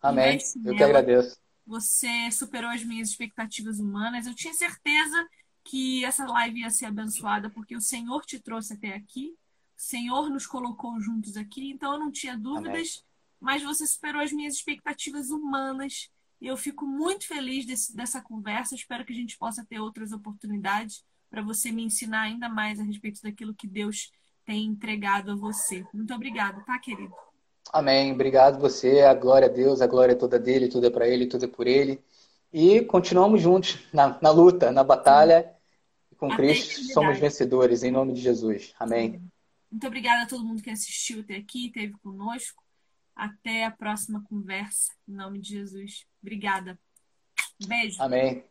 [0.01, 0.39] Amém.
[0.65, 1.37] Eu que agradeço.
[1.67, 4.27] Você superou as minhas expectativas humanas.
[4.27, 5.29] Eu tinha certeza
[5.65, 9.35] que essa live ia ser abençoada porque o Senhor te trouxe até aqui.
[9.77, 13.05] O Senhor nos colocou juntos aqui, então eu não tinha dúvidas, Amém.
[13.41, 16.11] mas você superou as minhas expectativas humanas.
[16.41, 18.75] E eu fico muito feliz desse, dessa conversa.
[18.75, 22.83] Espero que a gente possa ter outras oportunidades para você me ensinar ainda mais a
[22.83, 24.11] respeito daquilo que Deus
[24.45, 25.85] tem entregado a você.
[25.93, 27.15] Muito obrigada, tá, querido?
[27.73, 28.13] Amém.
[28.13, 29.01] Obrigado você.
[29.01, 31.49] A glória a Deus, a glória é toda dele, tudo é para ele, tudo é
[31.49, 32.03] por ele.
[32.53, 35.55] E continuamos juntos na, na luta, na batalha.
[36.19, 38.75] Com até Cristo somos vencedores, em nome de Jesus.
[38.79, 39.21] Amém.
[39.71, 42.63] Muito obrigada a todo mundo que assistiu até aqui, esteve conosco.
[43.17, 46.05] Até a próxima conversa, em nome de Jesus.
[46.23, 46.79] Obrigada.
[47.67, 48.01] Beijo.
[48.03, 48.45] Amém.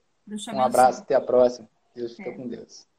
[0.53, 1.69] Um abraço, até a próxima.
[1.95, 2.33] Deus fica é.
[2.33, 2.90] com Deus.